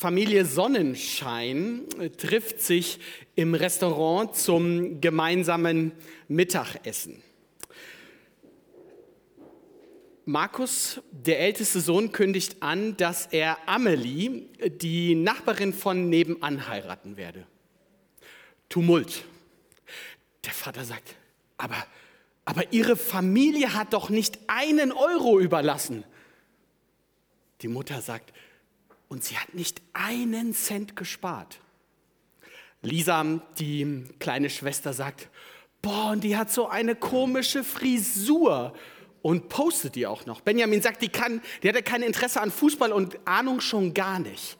Familie 0.00 0.46
Sonnenschein 0.46 1.84
trifft 2.16 2.62
sich 2.62 3.00
im 3.34 3.52
Restaurant 3.52 4.34
zum 4.34 5.02
gemeinsamen 5.02 5.92
Mittagessen. 6.26 7.22
Markus, 10.24 11.02
der 11.10 11.40
älteste 11.40 11.80
Sohn, 11.80 12.12
kündigt 12.12 12.62
an, 12.62 12.96
dass 12.96 13.26
er 13.26 13.58
Amelie, 13.68 14.46
die 14.80 15.14
Nachbarin 15.14 15.74
von 15.74 16.08
nebenan, 16.08 16.66
heiraten 16.66 17.18
werde. 17.18 17.46
Tumult. 18.70 19.26
Der 20.46 20.52
Vater 20.52 20.86
sagt, 20.86 21.14
aber, 21.58 21.76
aber 22.46 22.72
ihre 22.72 22.96
Familie 22.96 23.74
hat 23.74 23.92
doch 23.92 24.08
nicht 24.08 24.38
einen 24.46 24.92
Euro 24.92 25.38
überlassen. 25.38 26.04
Die 27.60 27.68
Mutter 27.68 28.00
sagt, 28.00 28.32
und 29.10 29.24
sie 29.24 29.36
hat 29.36 29.54
nicht 29.54 29.82
einen 29.92 30.54
Cent 30.54 30.96
gespart. 30.96 31.58
Lisa, 32.80 33.22
die 33.58 34.04
kleine 34.20 34.48
Schwester, 34.48 34.94
sagt, 34.94 35.28
boah, 35.82 36.12
und 36.12 36.24
die 36.24 36.36
hat 36.36 36.50
so 36.50 36.68
eine 36.68 36.94
komische 36.94 37.64
Frisur 37.64 38.72
und 39.20 39.48
postet 39.50 39.96
die 39.96 40.06
auch 40.06 40.24
noch. 40.26 40.40
Benjamin 40.40 40.80
sagt, 40.80 41.02
die, 41.02 41.08
kann, 41.08 41.42
die 41.62 41.68
hatte 41.68 41.82
kein 41.82 42.02
Interesse 42.02 42.40
an 42.40 42.50
Fußball 42.50 42.92
und 42.92 43.18
Ahnung 43.26 43.60
schon 43.60 43.92
gar 43.92 44.20
nicht. 44.20 44.56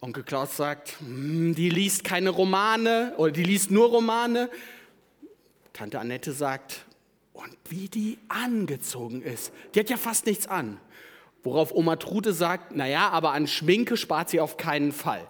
Onkel 0.00 0.22
Klaus 0.22 0.56
sagt, 0.56 1.00
hm, 1.00 1.54
die 1.54 1.70
liest 1.70 2.04
keine 2.04 2.30
Romane 2.30 3.14
oder 3.16 3.32
die 3.32 3.44
liest 3.44 3.70
nur 3.70 3.88
Romane. 3.88 4.50
Tante 5.72 5.98
Annette 5.98 6.32
sagt, 6.32 6.84
und 7.32 7.56
wie 7.68 7.88
die 7.88 8.18
angezogen 8.28 9.22
ist. 9.22 9.52
Die 9.74 9.80
hat 9.80 9.88
ja 9.88 9.96
fast 9.96 10.26
nichts 10.26 10.46
an. 10.46 10.78
Worauf 11.42 11.72
Oma 11.72 11.96
Trude 11.96 12.32
sagt, 12.32 12.72
naja, 12.76 13.08
aber 13.08 13.32
an 13.32 13.46
Schminke 13.46 13.96
spart 13.96 14.30
sie 14.30 14.40
auf 14.40 14.56
keinen 14.56 14.92
Fall. 14.92 15.26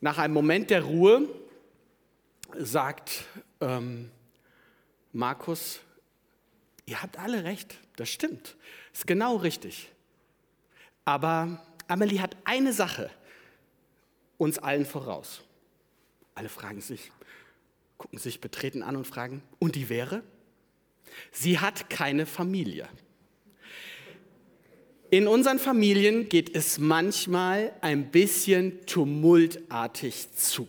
Nach 0.00 0.18
einem 0.18 0.34
Moment 0.34 0.70
der 0.70 0.82
Ruhe 0.82 1.28
sagt 2.58 3.24
ähm, 3.60 4.10
Markus, 5.12 5.80
ihr 6.86 7.02
habt 7.02 7.18
alle 7.18 7.44
recht, 7.44 7.78
das 7.96 8.08
stimmt, 8.08 8.56
ist 8.92 9.06
genau 9.06 9.36
richtig. 9.36 9.90
Aber 11.04 11.62
Amelie 11.88 12.20
hat 12.20 12.36
eine 12.44 12.72
Sache 12.72 13.10
uns 14.38 14.58
allen 14.58 14.86
voraus. 14.86 15.42
Alle 16.34 16.48
fragen 16.48 16.80
sich, 16.80 17.12
gucken 17.98 18.18
sich 18.18 18.40
betreten 18.40 18.82
an 18.82 18.96
und 18.96 19.06
fragen, 19.06 19.42
und 19.58 19.74
die 19.74 19.88
wäre? 19.88 20.22
Sie 21.30 21.60
hat 21.60 21.88
keine 21.90 22.26
Familie. 22.26 22.88
In 25.14 25.28
unseren 25.28 25.60
Familien 25.60 26.28
geht 26.28 26.56
es 26.56 26.80
manchmal 26.80 27.70
ein 27.82 28.10
bisschen 28.10 28.84
tumultartig 28.84 30.32
zu. 30.32 30.66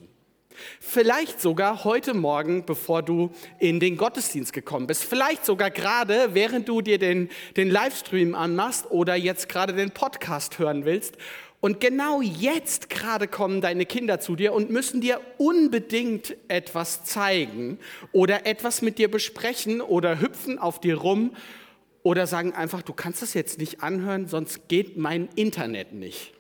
Vielleicht 0.80 1.42
sogar 1.42 1.84
heute 1.84 2.14
Morgen, 2.14 2.64
bevor 2.64 3.02
du 3.02 3.32
in 3.58 3.80
den 3.80 3.98
Gottesdienst 3.98 4.54
gekommen 4.54 4.86
bist. 4.86 5.04
Vielleicht 5.04 5.48
sogar 5.48 5.72
gerade, 5.72 6.36
während 6.36 6.70
du 6.70 6.82
dir 6.82 7.00
den, 7.00 7.30
den 7.58 7.72
Livestream 7.72 8.36
anmachst 8.36 8.86
oder 8.92 9.16
jetzt 9.16 9.50
gerade 9.50 9.74
den 9.74 9.90
Podcast 9.90 10.60
hören 10.60 10.86
willst. 10.86 11.18
Und 11.60 11.80
genau 11.80 12.22
jetzt 12.22 12.92
gerade 12.92 13.28
kommen 13.28 13.62
deine 13.62 13.88
Kinder 13.88 14.20
zu 14.20 14.36
dir 14.36 14.54
und 14.54 14.70
müssen 14.70 15.02
dir 15.02 15.22
unbedingt 15.40 16.38
etwas 16.50 17.04
zeigen 17.04 17.80
oder 18.12 18.46
etwas 18.46 18.84
mit 18.84 19.00
dir 19.00 19.10
besprechen 19.10 19.82
oder 19.82 20.22
hüpfen 20.22 20.60
auf 20.60 20.80
dir 20.80 20.98
rum 20.98 21.32
oder 22.06 22.28
sagen 22.28 22.54
einfach, 22.54 22.84
du 22.84 22.94
kannst 22.94 23.24
das 23.24 23.34
jetzt 23.34 23.58
nicht 23.58 23.82
anhören, 23.82 24.28
sonst 24.28 24.68
geht 24.68 24.96
mein 24.96 25.28
Internet 25.36 25.92
nicht. 25.92 26.34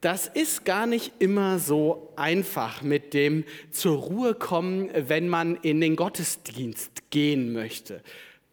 Das 0.00 0.28
ist 0.28 0.64
gar 0.64 0.86
nicht 0.86 1.14
immer 1.18 1.58
so 1.58 2.12
einfach 2.14 2.82
mit 2.82 3.12
dem 3.12 3.42
zur 3.72 3.96
Ruhe 3.96 4.34
kommen, 4.34 4.88
wenn 4.94 5.28
man 5.28 5.56
in 5.56 5.80
den 5.80 5.96
Gottesdienst 5.96 7.10
gehen 7.10 7.52
möchte. 7.52 8.04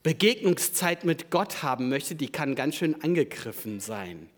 Begegnungszeit 0.01 1.05
mit 1.05 1.29
Gott 1.29 1.61
haben 1.61 1.89
möchte, 1.89 2.15
die 2.15 2.29
kann 2.29 2.55
ganz 2.55 2.77
schön 2.77 2.99
angegriffen 3.03 3.79
sein. 3.79 4.31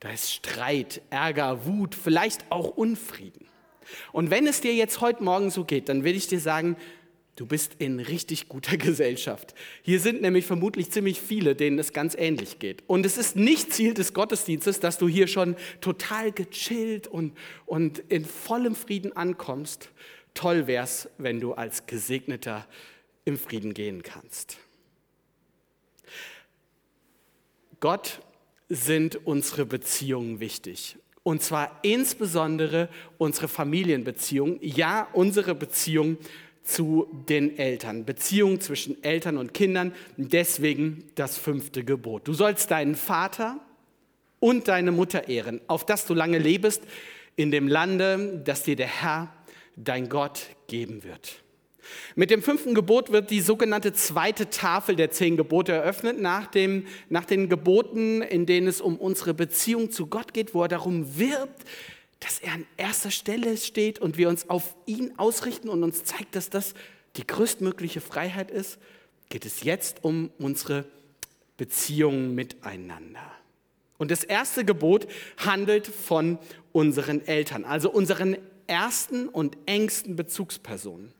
Da 0.00 0.08
ist 0.08 0.32
Streit, 0.32 1.02
Ärger, 1.10 1.66
Wut, 1.66 1.94
vielleicht 1.94 2.50
auch 2.50 2.78
Unfrieden. 2.78 3.46
Und 4.10 4.30
wenn 4.30 4.46
es 4.46 4.62
dir 4.62 4.74
jetzt 4.74 5.02
heute 5.02 5.22
Morgen 5.22 5.50
so 5.50 5.64
geht, 5.64 5.90
dann 5.90 6.02
will 6.02 6.16
ich 6.16 6.28
dir 6.28 6.40
sagen, 6.40 6.78
Du 7.42 7.48
bist 7.48 7.74
in 7.78 7.98
richtig 7.98 8.48
guter 8.48 8.76
Gesellschaft. 8.78 9.52
Hier 9.82 9.98
sind 9.98 10.22
nämlich 10.22 10.46
vermutlich 10.46 10.92
ziemlich 10.92 11.20
viele, 11.20 11.56
denen 11.56 11.76
es 11.80 11.92
ganz 11.92 12.14
ähnlich 12.16 12.60
geht. 12.60 12.84
Und 12.86 13.04
es 13.04 13.18
ist 13.18 13.34
nicht 13.34 13.72
Ziel 13.72 13.94
des 13.94 14.14
Gottesdienstes, 14.14 14.78
dass 14.78 14.96
du 14.96 15.08
hier 15.08 15.26
schon 15.26 15.56
total 15.80 16.30
gechillt 16.30 17.08
und, 17.08 17.36
und 17.66 17.98
in 17.98 18.24
vollem 18.24 18.76
Frieden 18.76 19.16
ankommst. 19.16 19.90
Toll 20.34 20.68
wär's, 20.68 21.08
wenn 21.18 21.40
du 21.40 21.54
als 21.54 21.86
Gesegneter 21.86 22.64
im 23.24 23.36
Frieden 23.36 23.74
gehen 23.74 24.04
kannst. 24.04 24.58
Gott 27.80 28.20
sind 28.68 29.26
unsere 29.26 29.66
Beziehungen 29.66 30.38
wichtig. 30.38 30.96
Und 31.24 31.42
zwar 31.42 31.80
insbesondere 31.82 32.88
unsere 33.18 33.48
Familienbeziehung, 33.48 34.58
ja, 34.60 35.08
unsere 35.12 35.56
Beziehung 35.56 36.18
zu 36.62 37.08
den 37.28 37.58
Eltern, 37.58 38.04
Beziehung 38.04 38.60
zwischen 38.60 39.02
Eltern 39.02 39.36
und 39.36 39.54
Kindern, 39.54 39.92
deswegen 40.16 41.04
das 41.14 41.36
fünfte 41.36 41.84
Gebot. 41.84 42.28
Du 42.28 42.34
sollst 42.34 42.70
deinen 42.70 42.94
Vater 42.94 43.60
und 44.38 44.68
deine 44.68 44.92
Mutter 44.92 45.28
ehren, 45.28 45.60
auf 45.66 45.84
dass 45.84 46.06
du 46.06 46.14
lange 46.14 46.38
lebst 46.38 46.82
in 47.36 47.50
dem 47.50 47.68
Lande, 47.68 48.42
das 48.44 48.62
dir 48.62 48.76
der 48.76 48.86
Herr, 48.86 49.32
dein 49.76 50.08
Gott, 50.08 50.46
geben 50.66 51.04
wird. 51.04 51.42
Mit 52.14 52.30
dem 52.30 52.42
fünften 52.42 52.74
Gebot 52.74 53.10
wird 53.10 53.30
die 53.30 53.40
sogenannte 53.40 53.92
zweite 53.92 54.50
Tafel 54.50 54.96
der 54.96 55.10
zehn 55.10 55.36
Gebote 55.36 55.72
eröffnet, 55.72 56.20
nach, 56.20 56.46
dem, 56.46 56.86
nach 57.08 57.24
den 57.24 57.48
Geboten, 57.48 58.22
in 58.22 58.46
denen 58.46 58.68
es 58.68 58.80
um 58.80 58.96
unsere 58.96 59.34
Beziehung 59.34 59.90
zu 59.90 60.06
Gott 60.06 60.32
geht, 60.32 60.54
wo 60.54 60.62
er 60.62 60.68
darum 60.68 61.18
wirbt, 61.18 61.64
dass 62.22 62.38
er 62.38 62.52
an 62.52 62.66
erster 62.76 63.10
Stelle 63.10 63.56
steht 63.56 63.98
und 63.98 64.16
wir 64.16 64.28
uns 64.28 64.48
auf 64.48 64.76
ihn 64.86 65.18
ausrichten 65.18 65.68
und 65.68 65.82
uns 65.82 66.04
zeigt, 66.04 66.36
dass 66.36 66.50
das 66.50 66.74
die 67.16 67.26
größtmögliche 67.26 68.00
Freiheit 68.00 68.50
ist, 68.50 68.78
geht 69.28 69.44
es 69.44 69.64
jetzt 69.64 70.04
um 70.04 70.30
unsere 70.38 70.84
Beziehungen 71.56 72.34
miteinander. 72.34 73.32
Und 73.98 74.10
das 74.10 74.24
erste 74.24 74.64
Gebot 74.64 75.06
handelt 75.36 75.86
von 75.86 76.38
unseren 76.72 77.26
Eltern, 77.26 77.64
also 77.64 77.90
unseren 77.90 78.36
ersten 78.66 79.28
und 79.28 79.56
engsten 79.66 80.16
Bezugspersonen. 80.16 81.12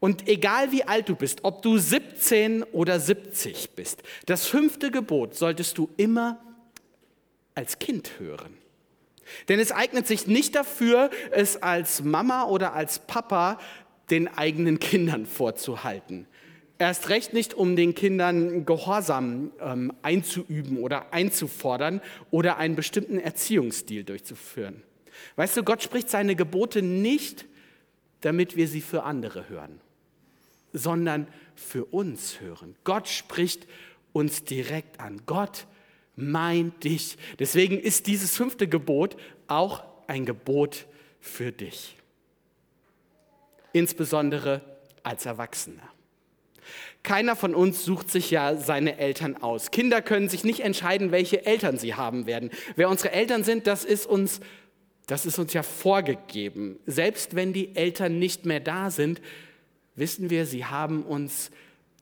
Und 0.00 0.28
egal 0.28 0.72
wie 0.72 0.84
alt 0.84 1.08
du 1.08 1.14
bist, 1.14 1.40
ob 1.44 1.60
du 1.62 1.76
17 1.76 2.62
oder 2.62 2.98
70 2.98 3.70
bist, 3.72 4.02
das 4.26 4.46
fünfte 4.46 4.90
Gebot 4.90 5.34
solltest 5.34 5.76
du 5.76 5.90
immer 5.98 6.42
als 7.54 7.78
Kind 7.78 8.18
hören. 8.18 8.56
Denn 9.48 9.58
es 9.60 9.72
eignet 9.72 10.06
sich 10.06 10.26
nicht 10.26 10.54
dafür, 10.54 11.10
es 11.30 11.62
als 11.62 12.02
Mama 12.02 12.44
oder 12.44 12.72
als 12.74 12.98
Papa 13.00 13.58
den 14.10 14.28
eigenen 14.28 14.78
Kindern 14.78 15.26
vorzuhalten. 15.26 16.26
Erst 16.78 17.10
recht 17.10 17.34
nicht, 17.34 17.52
um 17.52 17.76
den 17.76 17.94
Kindern 17.94 18.64
Gehorsam 18.64 19.52
ähm, 19.60 19.92
einzuüben 20.00 20.78
oder 20.78 21.12
einzufordern 21.12 22.00
oder 22.30 22.56
einen 22.56 22.74
bestimmten 22.74 23.18
Erziehungsstil 23.18 24.02
durchzuführen. 24.02 24.82
Weißt 25.36 25.56
du, 25.56 25.62
Gott 25.62 25.82
spricht 25.82 26.08
seine 26.08 26.36
Gebote 26.36 26.80
nicht, 26.80 27.44
damit 28.22 28.56
wir 28.56 28.66
sie 28.66 28.80
für 28.80 29.02
andere 29.02 29.48
hören, 29.50 29.80
sondern 30.72 31.28
für 31.54 31.84
uns 31.84 32.40
hören. 32.40 32.74
Gott 32.84 33.08
spricht 33.08 33.66
uns 34.12 34.44
direkt 34.44 35.00
an. 35.00 35.20
Gott 35.26 35.66
meint 36.16 36.84
dich. 36.84 37.16
Deswegen 37.38 37.78
ist 37.78 38.06
dieses 38.06 38.36
fünfte 38.36 38.68
Gebot 38.68 39.16
auch 39.46 39.84
ein 40.06 40.26
Gebot 40.26 40.86
für 41.20 41.52
dich. 41.52 41.96
Insbesondere 43.72 44.62
als 45.02 45.26
Erwachsener. 45.26 45.88
Keiner 47.02 47.34
von 47.34 47.54
uns 47.54 47.84
sucht 47.84 48.10
sich 48.10 48.30
ja 48.30 48.56
seine 48.56 48.98
Eltern 48.98 49.36
aus. 49.36 49.70
Kinder 49.70 50.02
können 50.02 50.28
sich 50.28 50.44
nicht 50.44 50.60
entscheiden, 50.60 51.12
welche 51.12 51.46
Eltern 51.46 51.78
sie 51.78 51.94
haben 51.94 52.26
werden. 52.26 52.50
Wer 52.76 52.90
unsere 52.90 53.12
Eltern 53.12 53.42
sind, 53.42 53.66
das 53.66 53.84
ist 53.84 54.06
uns, 54.06 54.40
das 55.06 55.24
ist 55.24 55.38
uns 55.38 55.52
ja 55.54 55.62
vorgegeben. 55.62 56.78
Selbst 56.86 57.34
wenn 57.34 57.52
die 57.52 57.74
Eltern 57.74 58.18
nicht 58.18 58.44
mehr 58.44 58.60
da 58.60 58.90
sind, 58.90 59.22
wissen 59.94 60.28
wir, 60.28 60.44
sie 60.44 60.66
haben 60.66 61.02
uns 61.04 61.50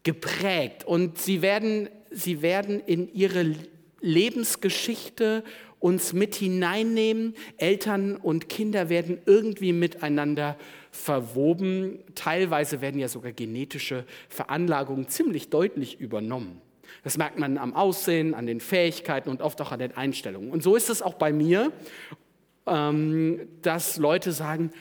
geprägt 0.03 0.85
und 0.85 1.19
sie 1.19 1.43
werden, 1.43 1.89
sie 2.11 2.43
werden 2.43 2.81
in 2.81 3.13
ihre 3.13 3.55
Lebensgeschichte 4.01 5.45
uns 5.81 6.13
mit 6.13 6.35
hineinnehmen. 6.35 7.35
Eltern 7.57 8.17
und 8.17 8.49
Kinder 8.49 8.89
werden 8.89 9.19
irgendwie 9.27 9.73
miteinander 9.73 10.57
verwoben. 10.91 12.01
Teilweise 12.15 12.81
werden 12.81 13.01
ja 13.01 13.09
sogar 13.09 13.33
genetische 13.33 14.05
Veranlagungen 14.29 15.09
ziemlich 15.09 15.51
deutlich 15.51 16.01
übernommen. 16.01 16.61
Das 17.05 17.17
merkt 17.19 17.39
man 17.39 17.59
am 17.59 17.75
Aussehen, 17.75 18.35
an 18.35 18.47
den 18.47 18.61
Fähigkeiten 18.61 19.29
und 19.29 19.43
oft 19.43 19.61
auch 19.61 19.73
an 19.73 19.79
den 19.79 19.97
Einstellungen. 19.97 20.51
Und 20.51 20.63
so 20.63 20.75
ist 20.75 20.91
es 20.91 21.03
auch 21.03 21.15
bei 21.15 21.33
mir, 21.33 21.73
ähm, 22.67 23.49
dass 23.63 23.99
Leute 23.99 24.33
sagen, 24.33 24.73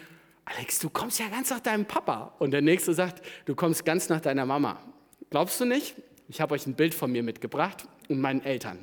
Alex, 0.46 0.80
du 0.80 0.90
kommst 0.90 1.20
ja 1.20 1.28
ganz 1.28 1.50
nach 1.50 1.60
deinem 1.60 1.86
Papa. 1.86 2.34
Und 2.40 2.52
der 2.52 2.62
nächste 2.62 2.94
sagt, 2.94 3.22
du 3.46 3.54
kommst 3.54 3.86
ganz 3.86 4.08
nach 4.10 4.22
deiner 4.22 4.46
Mama. 4.46 4.80
Glaubst 5.30 5.60
du 5.60 5.66
nicht? 5.66 5.96
Ich 6.30 6.40
habe 6.40 6.56
euch 6.56 6.66
ein 6.66 6.76
Bild 6.76 6.94
von 6.94 7.12
mir 7.12 7.22
mitgebracht 7.22 7.86
und 8.08 8.22
meinen 8.22 8.42
Eltern. 8.44 8.80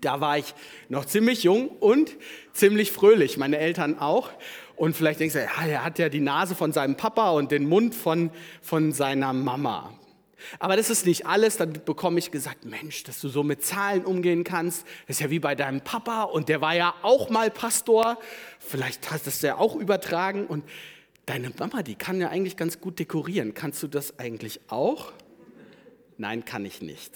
Da 0.00 0.20
war 0.20 0.38
ich 0.38 0.54
noch 0.88 1.04
ziemlich 1.04 1.42
jung 1.42 1.68
und 1.68 2.16
ziemlich 2.52 2.92
fröhlich, 2.92 3.36
meine 3.36 3.58
Eltern 3.58 3.98
auch. 3.98 4.30
Und 4.76 4.94
vielleicht 4.94 5.20
denkst 5.20 5.34
du, 5.34 5.40
ja, 5.40 5.66
er 5.66 5.84
hat 5.84 5.98
ja 5.98 6.08
die 6.08 6.20
Nase 6.20 6.54
von 6.54 6.72
seinem 6.72 6.96
Papa 6.96 7.30
und 7.30 7.50
den 7.50 7.68
Mund 7.68 7.94
von, 7.94 8.30
von 8.60 8.92
seiner 8.92 9.32
Mama. 9.32 9.92
Aber 10.58 10.76
das 10.76 10.90
ist 10.90 11.06
nicht 11.06 11.26
alles. 11.26 11.56
Dann 11.56 11.72
bekomme 11.84 12.18
ich 12.18 12.30
gesagt, 12.30 12.64
Mensch, 12.64 13.04
dass 13.04 13.20
du 13.20 13.28
so 13.28 13.42
mit 13.42 13.64
Zahlen 13.64 14.04
umgehen 14.04 14.44
kannst. 14.44 14.86
Das 15.06 15.16
ist 15.16 15.20
ja 15.20 15.30
wie 15.30 15.38
bei 15.38 15.54
deinem 15.54 15.80
Papa 15.80 16.24
und 16.24 16.48
der 16.48 16.60
war 16.60 16.74
ja 16.74 16.94
auch 17.02 17.30
mal 17.30 17.50
Pastor. 17.50 18.18
Vielleicht 18.58 19.10
hast 19.10 19.26
du 19.26 19.30
das 19.30 19.42
ja 19.42 19.56
auch 19.56 19.76
übertragen. 19.76 20.46
Und 20.46 20.64
deine 21.24 21.50
Mama, 21.58 21.82
die 21.82 21.94
kann 21.94 22.20
ja 22.20 22.28
eigentlich 22.28 22.56
ganz 22.56 22.80
gut 22.80 22.98
dekorieren. 22.98 23.54
Kannst 23.54 23.82
du 23.82 23.88
das 23.88 24.18
eigentlich 24.18 24.60
auch? 24.68 25.12
Nein, 26.18 26.44
kann 26.44 26.64
ich 26.64 26.82
nicht. 26.82 27.12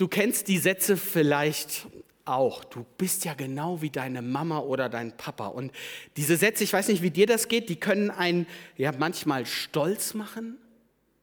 Du 0.00 0.08
kennst 0.08 0.48
die 0.48 0.56
Sätze 0.56 0.96
vielleicht 0.96 1.86
auch. 2.24 2.64
Du 2.64 2.86
bist 2.96 3.26
ja 3.26 3.34
genau 3.34 3.82
wie 3.82 3.90
deine 3.90 4.22
Mama 4.22 4.60
oder 4.60 4.88
dein 4.88 5.14
Papa. 5.14 5.48
Und 5.48 5.72
diese 6.16 6.38
Sätze, 6.38 6.64
ich 6.64 6.72
weiß 6.72 6.88
nicht, 6.88 7.02
wie 7.02 7.10
dir 7.10 7.26
das 7.26 7.48
geht, 7.48 7.68
die 7.68 7.76
können 7.76 8.10
einen 8.10 8.46
ja 8.78 8.92
manchmal 8.92 9.44
stolz 9.44 10.14
machen, 10.14 10.56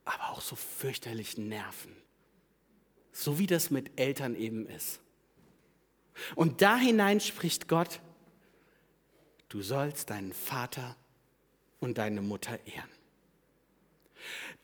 aber 0.06 0.29
auch 0.29 0.41
so 0.41 0.56
fürchterlich 0.56 1.39
nerven. 1.39 1.91
So 3.12 3.39
wie 3.39 3.47
das 3.47 3.71
mit 3.71 4.00
Eltern 4.00 4.35
eben 4.35 4.68
ist. 4.68 5.00
Und 6.35 6.62
da 6.62 6.77
hinein 6.77 7.19
spricht 7.19 7.68
Gott, 7.68 8.00
du 9.50 9.63
sollst 9.63 10.12
deinen 10.12 10.33
Vater 10.33 10.95
und 11.79 11.97
deine 11.97 12.21
Mutter 12.21 12.59
ehren. 12.68 12.97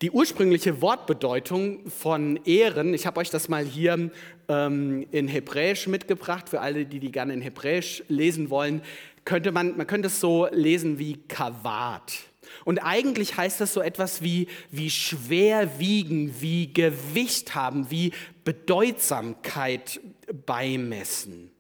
Die 0.01 0.11
ursprüngliche 0.11 0.81
Wortbedeutung 0.81 1.89
von 1.89 2.37
Ehren, 2.45 2.93
ich 2.93 3.05
habe 3.05 3.21
euch 3.21 3.29
das 3.29 3.47
mal 3.47 3.63
hier 3.63 4.11
ähm, 4.49 5.05
in 5.11 5.27
Hebräisch 5.29 5.87
mitgebracht, 5.87 6.49
für 6.49 6.59
alle, 6.59 6.85
die 6.85 6.99
die 6.99 7.11
gerne 7.11 7.33
in 7.33 7.41
Hebräisch 7.41 8.03
lesen 8.09 8.49
wollen, 8.49 8.81
könnte 9.23 9.51
man, 9.51 9.77
man 9.77 9.87
könnte 9.87 10.07
es 10.07 10.19
so 10.19 10.47
lesen 10.51 10.99
wie 10.99 11.17
Kavat. 11.27 12.13
Und 12.65 12.79
eigentlich 12.79 13.37
heißt 13.37 13.61
das 13.61 13.73
so 13.73 13.81
etwas 13.81 14.21
wie, 14.21 14.47
wie 14.71 14.89
schwer 14.89 15.79
wiegen, 15.79 16.35
wie 16.41 16.73
Gewicht 16.73 17.55
haben, 17.55 17.89
wie 17.89 18.11
Bedeutsamkeit 18.43 20.01
beimessen. 20.45 21.52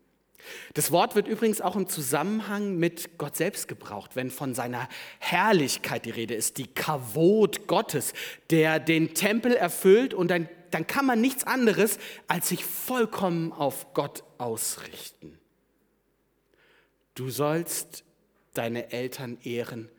Das 0.73 0.91
Wort 0.91 1.15
wird 1.15 1.27
übrigens 1.27 1.61
auch 1.61 1.75
im 1.75 1.87
Zusammenhang 1.87 2.77
mit 2.77 3.17
Gott 3.17 3.35
selbst 3.37 3.67
gebraucht, 3.67 4.15
wenn 4.15 4.31
von 4.31 4.53
seiner 4.53 4.87
Herrlichkeit 5.19 6.05
die 6.05 6.11
Rede 6.11 6.33
ist, 6.33 6.57
die 6.57 6.67
Kavot 6.67 7.67
Gottes, 7.67 8.13
der 8.49 8.79
den 8.79 9.13
Tempel 9.13 9.53
erfüllt 9.55 10.13
und 10.13 10.29
dann, 10.29 10.49
dann 10.71 10.87
kann 10.87 11.05
man 11.05 11.21
nichts 11.21 11.45
anderes 11.45 11.99
als 12.27 12.49
sich 12.49 12.65
vollkommen 12.65 13.51
auf 13.51 13.93
Gott 13.93 14.23
ausrichten. 14.37 15.37
Du 17.15 17.29
sollst 17.29 18.03
deine 18.53 18.91
Eltern 18.91 19.37
ehren, 19.43 19.89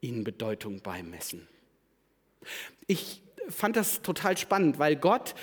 ihnen 0.00 0.24
Bedeutung 0.24 0.80
beimessen. 0.80 1.46
Ich 2.86 3.22
fand 3.48 3.76
das 3.76 4.02
total 4.02 4.38
spannend, 4.38 4.78
weil 4.78 4.96
Gott 4.96 5.34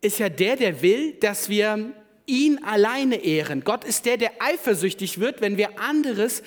ist 0.00 0.18
ja 0.18 0.28
der, 0.28 0.56
der 0.56 0.82
will, 0.82 1.14
dass 1.14 1.48
wir 1.48 1.92
ihn 2.26 2.58
alleine 2.62 3.16
ehren. 3.16 3.62
Gott 3.64 3.84
ist 3.84 4.04
der, 4.04 4.16
der 4.16 4.32
eifersüchtig 4.40 5.18
wird, 5.18 5.40
wenn 5.40 5.56
wir 5.56 5.80
anderes 5.80 6.42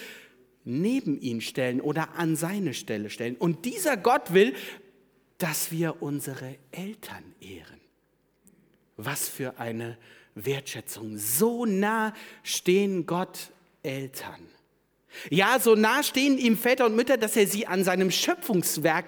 neben 0.66 1.20
ihn 1.20 1.42
stellen 1.42 1.81
oder 1.81 2.16
an 2.16 2.36
seine 2.36 2.74
Stelle 2.74 3.10
stellen. 3.10 3.36
Und 3.36 3.66
dieser 3.66 3.98
Gott 3.98 4.34
will, 4.34 4.54
dass 5.38 5.72
wir 5.72 6.02
unsere 6.02 6.58
Eltern 6.72 7.24
ehren. 7.40 7.80
Was 8.98 9.30
für 9.30 9.58
eine 9.58 9.98
Wertschätzung. 10.36 11.18
So 11.18 11.66
nah 11.66 12.14
stehen 12.44 13.06
Gott 13.06 13.52
Eltern. 13.84 14.48
Ja, 15.30 15.60
so 15.60 15.76
nah 15.76 16.04
stehen 16.04 16.38
ihm 16.38 16.58
Väter 16.58 16.86
und 16.86 16.96
Mütter, 16.96 17.18
dass 17.18 17.36
er 17.36 17.48
sie 17.48 17.66
an 17.66 17.84
seinem 17.84 18.12
Schöpfungswerk 18.12 19.06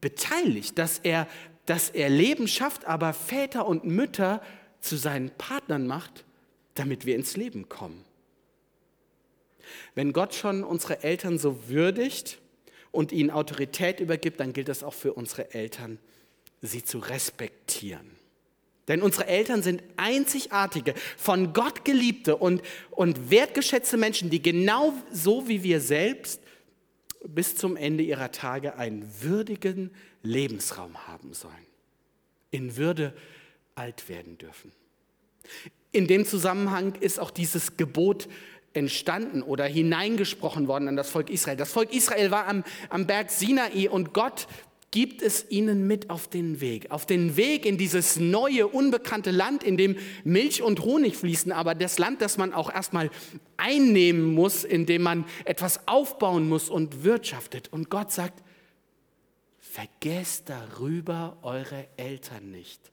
beteiligt, 0.00 0.78
dass 0.78 0.98
er, 0.98 1.26
dass 1.64 1.90
er 1.90 2.10
Leben 2.10 2.46
schafft, 2.46 2.84
aber 2.84 3.12
Väter 3.12 3.66
und 3.66 3.84
Mütter 3.84 4.40
zu 4.86 4.96
seinen 4.96 5.30
Partnern 5.30 5.86
macht, 5.86 6.24
damit 6.74 7.06
wir 7.06 7.16
ins 7.16 7.36
Leben 7.36 7.68
kommen. 7.68 8.04
Wenn 9.94 10.12
Gott 10.12 10.34
schon 10.34 10.62
unsere 10.62 11.02
Eltern 11.02 11.38
so 11.38 11.68
würdigt 11.68 12.38
und 12.92 13.12
ihnen 13.12 13.30
Autorität 13.30 14.00
übergibt, 14.00 14.40
dann 14.40 14.52
gilt 14.52 14.68
es 14.68 14.84
auch 14.84 14.94
für 14.94 15.12
unsere 15.12 15.52
Eltern, 15.54 15.98
sie 16.62 16.84
zu 16.84 16.98
respektieren. 16.98 18.16
Denn 18.88 19.02
unsere 19.02 19.26
Eltern 19.26 19.62
sind 19.62 19.82
einzigartige, 19.96 20.94
von 21.16 21.52
Gott 21.52 21.84
geliebte 21.84 22.36
und, 22.36 22.62
und 22.90 23.30
wertgeschätzte 23.30 23.96
Menschen, 23.96 24.30
die 24.30 24.40
genau 24.40 24.92
so 25.10 25.48
wie 25.48 25.64
wir 25.64 25.80
selbst 25.80 26.40
bis 27.26 27.56
zum 27.56 27.76
Ende 27.76 28.04
ihrer 28.04 28.30
Tage 28.30 28.76
einen 28.76 29.10
würdigen 29.20 29.90
Lebensraum 30.22 31.08
haben 31.08 31.34
sollen. 31.34 31.54
In 32.52 32.76
Würde 32.76 33.12
alt 33.76 34.08
werden 34.08 34.38
dürfen. 34.38 34.72
In 35.92 36.08
dem 36.08 36.26
Zusammenhang 36.26 36.94
ist 36.96 37.20
auch 37.20 37.30
dieses 37.30 37.76
Gebot 37.76 38.28
entstanden 38.72 39.42
oder 39.42 39.64
hineingesprochen 39.64 40.68
worden 40.68 40.88
an 40.88 40.96
das 40.96 41.08
Volk 41.08 41.30
Israel. 41.30 41.56
Das 41.56 41.72
Volk 41.72 41.94
Israel 41.94 42.30
war 42.30 42.46
am, 42.48 42.64
am 42.90 43.06
Berg 43.06 43.30
Sinai 43.30 43.88
und 43.88 44.12
Gott 44.12 44.48
gibt 44.90 45.22
es 45.22 45.50
ihnen 45.50 45.86
mit 45.86 46.10
auf 46.10 46.28
den 46.28 46.60
Weg. 46.60 46.90
Auf 46.90 47.06
den 47.06 47.36
Weg 47.36 47.66
in 47.66 47.76
dieses 47.76 48.16
neue, 48.16 48.66
unbekannte 48.66 49.30
Land, 49.30 49.62
in 49.64 49.76
dem 49.76 49.96
Milch 50.24 50.62
und 50.62 50.80
Honig 50.80 51.16
fließen, 51.16 51.52
aber 51.52 51.74
das 51.74 51.98
Land, 51.98 52.22
das 52.22 52.38
man 52.38 52.52
auch 52.52 52.72
erstmal 52.72 53.10
einnehmen 53.56 54.34
muss, 54.34 54.64
in 54.64 54.86
dem 54.86 55.02
man 55.02 55.24
etwas 55.44 55.86
aufbauen 55.86 56.48
muss 56.48 56.70
und 56.70 57.04
wirtschaftet. 57.04 57.72
Und 57.72 57.90
Gott 57.90 58.12
sagt, 58.12 58.42
vergesst 59.58 60.48
darüber 60.48 61.36
eure 61.42 61.86
Eltern 61.96 62.50
nicht. 62.50 62.92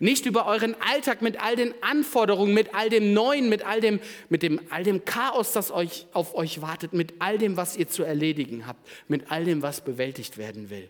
Nicht 0.00 0.26
über 0.26 0.46
euren 0.46 0.74
Alltag 0.80 1.22
mit 1.22 1.42
all 1.42 1.56
den 1.56 1.74
Anforderungen, 1.82 2.54
mit 2.54 2.74
all 2.74 2.88
dem 2.88 3.12
Neuen, 3.12 3.48
mit 3.48 3.64
all 3.64 3.80
dem, 3.80 4.00
mit 4.28 4.42
dem, 4.42 4.60
all 4.70 4.84
dem 4.84 5.04
Chaos, 5.04 5.52
das 5.52 5.70
euch, 5.70 6.06
auf 6.12 6.34
euch 6.34 6.62
wartet, 6.62 6.92
mit 6.92 7.14
all 7.18 7.38
dem, 7.38 7.56
was 7.56 7.76
ihr 7.76 7.88
zu 7.88 8.02
erledigen 8.02 8.66
habt, 8.66 8.86
mit 9.08 9.30
all 9.30 9.44
dem, 9.44 9.62
was 9.62 9.80
bewältigt 9.80 10.38
werden 10.38 10.70
will. 10.70 10.88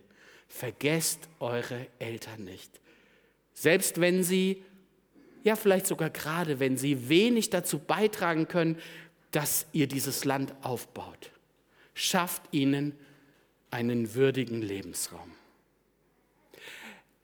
Vergesst 0.49 1.29
eure 1.41 1.87
Eltern 1.99 2.45
nicht. 2.45 2.71
Selbst 3.55 4.01
wenn 4.01 4.23
sie, 4.23 4.63
ja 5.45 5.57
vielleicht 5.57 5.87
sogar 5.87 6.11
gerade, 6.11 6.61
wenn 6.61 6.77
sie 6.77 7.09
wenig 7.09 7.51
dazu 7.51 7.79
beitragen 7.79 8.49
können, 8.49 8.79
dass 9.31 9.67
ihr 9.73 9.87
dieses 9.87 10.25
Land 10.25 10.55
aufbaut. 10.63 11.31
Schafft 11.95 12.43
ihnen 12.53 12.95
einen 13.71 14.15
würdigen 14.15 14.63
Lebensraum. 14.63 15.33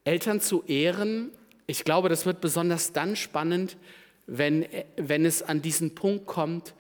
Eltern 0.05 0.41
zu 0.41 0.65
ehren 0.65 1.31
ich 1.69 1.85
glaube, 1.85 2.09
das 2.09 2.25
wird 2.25 2.41
besonders 2.41 2.95
dann 2.95 3.15
spannend, 3.15 3.77
wenn, 4.27 4.67
wenn 4.97 5.27
es 5.27 5.43
an 5.43 5.61
diesen 5.61 5.95
Punkt 5.95 6.27
kommt, 6.27 6.75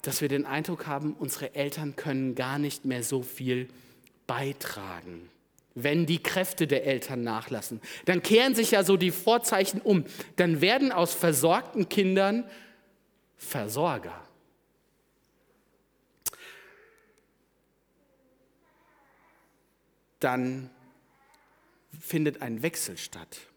dass 0.00 0.22
wir 0.22 0.28
den 0.28 0.46
Eindruck 0.46 0.86
haben, 0.86 1.12
unsere 1.12 1.54
Eltern 1.54 1.94
können 1.94 2.34
gar 2.34 2.58
nicht 2.58 2.86
mehr 2.86 3.02
so 3.02 3.22
viel 3.22 3.68
beitragen. 4.26 5.28
Wenn 5.74 6.06
die 6.06 6.22
Kräfte 6.22 6.66
der 6.66 6.86
Eltern 6.86 7.22
nachlassen, 7.22 7.82
dann 8.06 8.22
kehren 8.22 8.54
sich 8.54 8.70
ja 8.70 8.82
so 8.82 8.96
die 8.96 9.10
Vorzeichen 9.10 9.82
um. 9.82 10.06
Dann 10.36 10.62
werden 10.62 10.90
aus 10.90 11.12
versorgten 11.12 11.90
Kindern 11.90 12.44
Versorger. 13.36 14.24
Dann 20.18 20.70
findet 21.98 22.40
ein 22.40 22.62
Wechsel 22.62 22.96
statt 22.96 23.49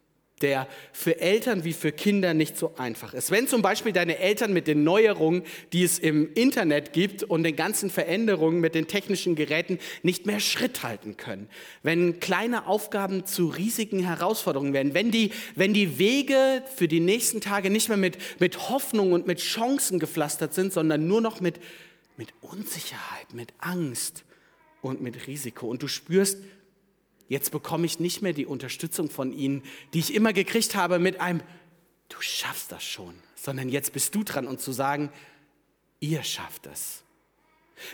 der 0.43 0.67
für 0.91 1.19
Eltern 1.19 1.63
wie 1.63 1.73
für 1.73 1.91
Kinder 1.91 2.33
nicht 2.33 2.57
so 2.57 2.75
einfach 2.77 3.13
ist. 3.13 3.31
Wenn 3.31 3.47
zum 3.47 3.61
Beispiel 3.61 3.93
deine 3.93 4.19
Eltern 4.19 4.53
mit 4.53 4.67
den 4.67 4.83
Neuerungen, 4.83 5.43
die 5.71 5.83
es 5.83 5.97
im 5.97 6.31
Internet 6.33 6.93
gibt 6.93 7.23
und 7.23 7.43
den 7.43 7.55
ganzen 7.55 7.89
Veränderungen 7.89 8.59
mit 8.59 8.75
den 8.75 8.87
technischen 8.87 9.35
Geräten 9.35 9.79
nicht 10.03 10.25
mehr 10.25 10.39
Schritt 10.39 10.83
halten 10.83 11.17
können, 11.17 11.49
wenn 11.81 12.19
kleine 12.19 12.67
Aufgaben 12.67 13.25
zu 13.25 13.47
riesigen 13.47 14.03
Herausforderungen 14.05 14.73
werden, 14.73 14.93
wenn 14.93 15.09
die, 15.09 15.31
wenn 15.55 15.73
die 15.73 15.97
Wege 15.97 16.61
für 16.75 16.87
die 16.87 16.99
nächsten 16.99 17.41
Tage 17.41 17.69
nicht 17.69 17.87
mehr 17.87 17.97
mit, 17.97 18.17
mit 18.39 18.69
Hoffnung 18.69 19.13
und 19.13 19.25
mit 19.25 19.39
Chancen 19.39 19.97
gepflastert 19.97 20.53
sind, 20.53 20.73
sondern 20.73 21.07
nur 21.07 21.21
noch 21.21 21.39
mit, 21.39 21.59
mit 22.17 22.29
Unsicherheit, 22.41 23.33
mit 23.33 23.53
Angst 23.59 24.25
und 24.81 25.01
mit 25.01 25.27
Risiko 25.27 25.67
und 25.67 25.81
du 25.81 25.87
spürst, 25.87 26.37
Jetzt 27.27 27.51
bekomme 27.51 27.85
ich 27.85 27.99
nicht 27.99 28.21
mehr 28.21 28.33
die 28.33 28.45
Unterstützung 28.45 29.09
von 29.09 29.31
ihnen, 29.31 29.63
die 29.93 29.99
ich 29.99 30.13
immer 30.13 30.33
gekriegt 30.33 30.75
habe 30.75 30.99
mit 30.99 31.19
einem, 31.19 31.41
du 32.09 32.21
schaffst 32.21 32.71
das 32.71 32.83
schon, 32.83 33.15
sondern 33.35 33.69
jetzt 33.69 33.93
bist 33.93 34.13
du 34.13 34.23
dran 34.23 34.47
und 34.47 34.59
zu 34.59 34.71
sagen, 34.71 35.11
ihr 35.99 36.23
schafft 36.23 36.67
es. 36.67 37.03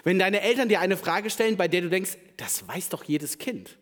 Wenn 0.03 0.19
deine 0.19 0.41
Eltern 0.41 0.69
dir 0.69 0.79
eine 0.79 0.97
Frage 0.97 1.29
stellen, 1.29 1.57
bei 1.57 1.67
der 1.67 1.81
du 1.81 1.89
denkst, 1.89 2.17
das 2.37 2.67
weiß 2.67 2.89
doch 2.89 3.03
jedes 3.03 3.37
Kind. 3.37 3.77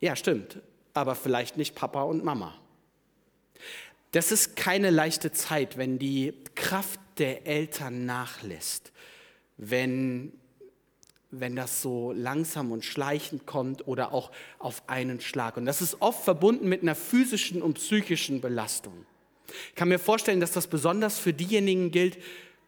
Ja, 0.00 0.14
stimmt, 0.16 0.60
aber 0.94 1.14
vielleicht 1.14 1.56
nicht 1.56 1.74
Papa 1.74 2.02
und 2.02 2.24
Mama. 2.24 2.54
Das 4.12 4.32
ist 4.32 4.56
keine 4.56 4.90
leichte 4.90 5.32
Zeit, 5.32 5.76
wenn 5.76 5.98
die 5.98 6.34
Kraft 6.54 7.00
der 7.18 7.46
Eltern 7.46 8.06
nachlässt, 8.06 8.92
wenn, 9.56 10.32
wenn 11.40 11.56
das 11.56 11.82
so 11.82 12.12
langsam 12.12 12.72
und 12.72 12.84
schleichend 12.84 13.46
kommt 13.46 13.86
oder 13.86 14.12
auch 14.12 14.30
auf 14.58 14.82
einen 14.88 15.20
Schlag. 15.20 15.56
Und 15.56 15.66
das 15.66 15.82
ist 15.82 16.00
oft 16.00 16.24
verbunden 16.24 16.68
mit 16.68 16.82
einer 16.82 16.94
physischen 16.94 17.62
und 17.62 17.74
psychischen 17.74 18.40
Belastung. 18.40 19.06
Ich 19.68 19.74
kann 19.74 19.88
mir 19.88 19.98
vorstellen, 19.98 20.40
dass 20.40 20.52
das 20.52 20.66
besonders 20.66 21.18
für 21.18 21.32
diejenigen 21.32 21.90
gilt, 21.90 22.18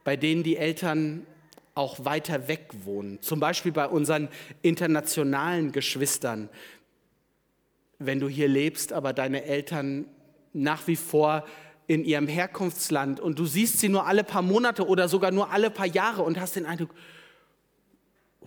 bei 0.04 0.16
denen 0.16 0.42
die 0.42 0.56
Eltern 0.56 1.26
auch 1.74 2.04
weiter 2.04 2.48
weg 2.48 2.70
wohnen. 2.84 3.20
Zum 3.22 3.40
Beispiel 3.40 3.72
bei 3.72 3.86
unseren 3.86 4.28
internationalen 4.62 5.70
Geschwistern. 5.72 6.48
Wenn 7.98 8.20
du 8.20 8.28
hier 8.28 8.48
lebst, 8.48 8.92
aber 8.92 9.12
deine 9.12 9.44
Eltern 9.44 10.06
nach 10.52 10.86
wie 10.86 10.96
vor 10.96 11.44
in 11.86 12.04
ihrem 12.04 12.26
Herkunftsland 12.26 13.20
und 13.20 13.38
du 13.38 13.46
siehst 13.46 13.80
sie 13.80 13.88
nur 13.88 14.06
alle 14.06 14.24
paar 14.24 14.42
Monate 14.42 14.86
oder 14.86 15.08
sogar 15.08 15.30
nur 15.30 15.50
alle 15.50 15.70
paar 15.70 15.86
Jahre 15.86 16.22
und 16.22 16.38
hast 16.38 16.56
den 16.56 16.66
Eindruck, 16.66 16.90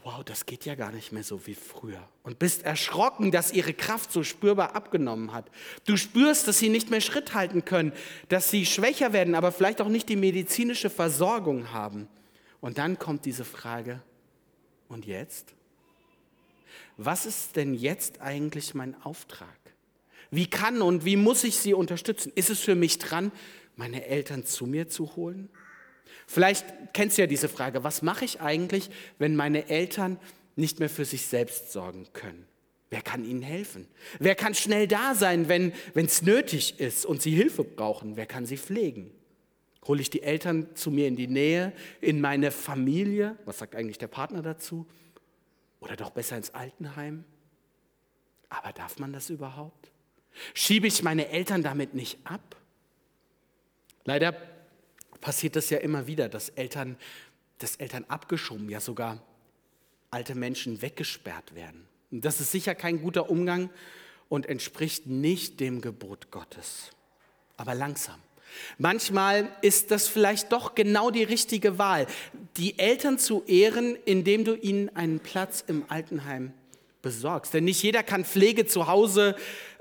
wow, 0.03 0.23
das 0.23 0.45
geht 0.45 0.65
ja 0.65 0.75
gar 0.75 0.91
nicht 0.91 1.11
mehr 1.11 1.23
so 1.23 1.45
wie 1.45 1.55
früher. 1.55 2.07
Und 2.23 2.39
bist 2.39 2.63
erschrocken, 2.63 3.31
dass 3.31 3.53
ihre 3.53 3.73
Kraft 3.73 4.11
so 4.11 4.23
spürbar 4.23 4.75
abgenommen 4.75 5.31
hat. 5.33 5.49
Du 5.85 5.97
spürst, 5.97 6.47
dass 6.47 6.59
sie 6.59 6.69
nicht 6.69 6.89
mehr 6.89 7.01
Schritt 7.01 7.33
halten 7.33 7.65
können, 7.65 7.93
dass 8.29 8.49
sie 8.49 8.65
schwächer 8.65 9.13
werden, 9.13 9.35
aber 9.35 9.51
vielleicht 9.51 9.81
auch 9.81 9.87
nicht 9.87 10.09
die 10.09 10.15
medizinische 10.15 10.89
Versorgung 10.89 11.71
haben. 11.71 12.07
Und 12.59 12.77
dann 12.77 12.97
kommt 12.99 13.25
diese 13.25 13.45
Frage, 13.45 14.01
und 14.91 15.05
jetzt? 15.05 15.53
Was 16.97 17.25
ist 17.25 17.55
denn 17.55 17.73
jetzt 17.73 18.21
eigentlich 18.21 18.73
mein 18.73 19.01
Auftrag? 19.01 19.47
Wie 20.29 20.47
kann 20.47 20.81
und 20.81 21.05
wie 21.05 21.15
muss 21.15 21.43
ich 21.43 21.57
sie 21.57 21.73
unterstützen? 21.73 22.31
Ist 22.35 22.49
es 22.49 22.59
für 22.59 22.75
mich 22.75 22.99
dran, 22.99 23.31
meine 23.75 24.05
Eltern 24.05 24.45
zu 24.45 24.65
mir 24.65 24.87
zu 24.87 25.15
holen? 25.15 25.49
Vielleicht 26.31 26.93
kennst 26.93 27.17
du 27.17 27.23
ja 27.23 27.27
diese 27.27 27.49
Frage, 27.49 27.83
was 27.83 28.01
mache 28.01 28.23
ich 28.23 28.39
eigentlich, 28.39 28.89
wenn 29.19 29.35
meine 29.35 29.67
Eltern 29.67 30.17
nicht 30.55 30.79
mehr 30.79 30.89
für 30.89 31.03
sich 31.03 31.25
selbst 31.25 31.73
sorgen 31.73 32.07
können? 32.13 32.47
Wer 32.89 33.01
kann 33.01 33.25
ihnen 33.25 33.41
helfen? 33.41 33.85
Wer 34.17 34.35
kann 34.35 34.53
schnell 34.53 34.87
da 34.87 35.13
sein, 35.13 35.49
wenn 35.49 35.73
es 35.93 36.21
nötig 36.21 36.79
ist 36.79 37.05
und 37.05 37.21
sie 37.21 37.31
Hilfe 37.35 37.65
brauchen? 37.65 38.15
Wer 38.15 38.27
kann 38.27 38.45
sie 38.45 38.55
pflegen? 38.55 39.11
Hole 39.85 39.99
ich 39.99 40.09
die 40.09 40.23
Eltern 40.23 40.73
zu 40.73 40.89
mir 40.89 41.09
in 41.09 41.17
die 41.17 41.27
Nähe, 41.27 41.73
in 41.99 42.21
meine 42.21 42.51
Familie? 42.51 43.35
Was 43.43 43.59
sagt 43.59 43.75
eigentlich 43.75 43.97
der 43.97 44.07
Partner 44.07 44.41
dazu? 44.41 44.87
Oder 45.81 45.97
doch 45.97 46.11
besser 46.11 46.37
ins 46.37 46.53
Altenheim? 46.53 47.25
Aber 48.47 48.71
darf 48.71 48.99
man 48.99 49.11
das 49.11 49.29
überhaupt? 49.29 49.91
Schiebe 50.53 50.87
ich 50.87 51.03
meine 51.03 51.27
Eltern 51.27 51.61
damit 51.61 51.93
nicht 51.93 52.19
ab? 52.23 52.55
Leider 54.05 54.33
passiert 55.21 55.55
das 55.55 55.69
ja 55.69 55.77
immer 55.77 56.07
wieder, 56.07 56.27
dass 56.27 56.49
Eltern, 56.49 56.97
dass 57.59 57.77
Eltern 57.77 58.05
abgeschoben, 58.07 58.69
ja 58.69 58.81
sogar 58.81 59.21
alte 60.09 60.35
Menschen 60.35 60.81
weggesperrt 60.81 61.55
werden. 61.55 61.87
Und 62.11 62.25
das 62.25 62.41
ist 62.41 62.51
sicher 62.51 62.75
kein 62.75 63.01
guter 63.01 63.29
Umgang 63.29 63.69
und 64.27 64.45
entspricht 64.45 65.07
nicht 65.07 65.59
dem 65.59 65.81
Gebot 65.81 66.31
Gottes. 66.31 66.89
Aber 67.57 67.75
langsam. 67.75 68.19
Manchmal 68.77 69.49
ist 69.61 69.91
das 69.91 70.07
vielleicht 70.07 70.51
doch 70.51 70.75
genau 70.75 71.09
die 71.09 71.23
richtige 71.23 71.77
Wahl, 71.77 72.07
die 72.57 72.77
Eltern 72.77 73.17
zu 73.17 73.43
ehren, 73.45 73.97
indem 74.03 74.43
du 74.43 74.55
ihnen 74.55 74.93
einen 74.95 75.21
Platz 75.21 75.63
im 75.65 75.85
Altenheim 75.87 76.53
besorgst. 77.01 77.53
Denn 77.53 77.63
nicht 77.63 77.81
jeder 77.81 78.03
kann 78.03 78.25
Pflege 78.25 78.65
zu 78.65 78.87
Hause 78.87 79.35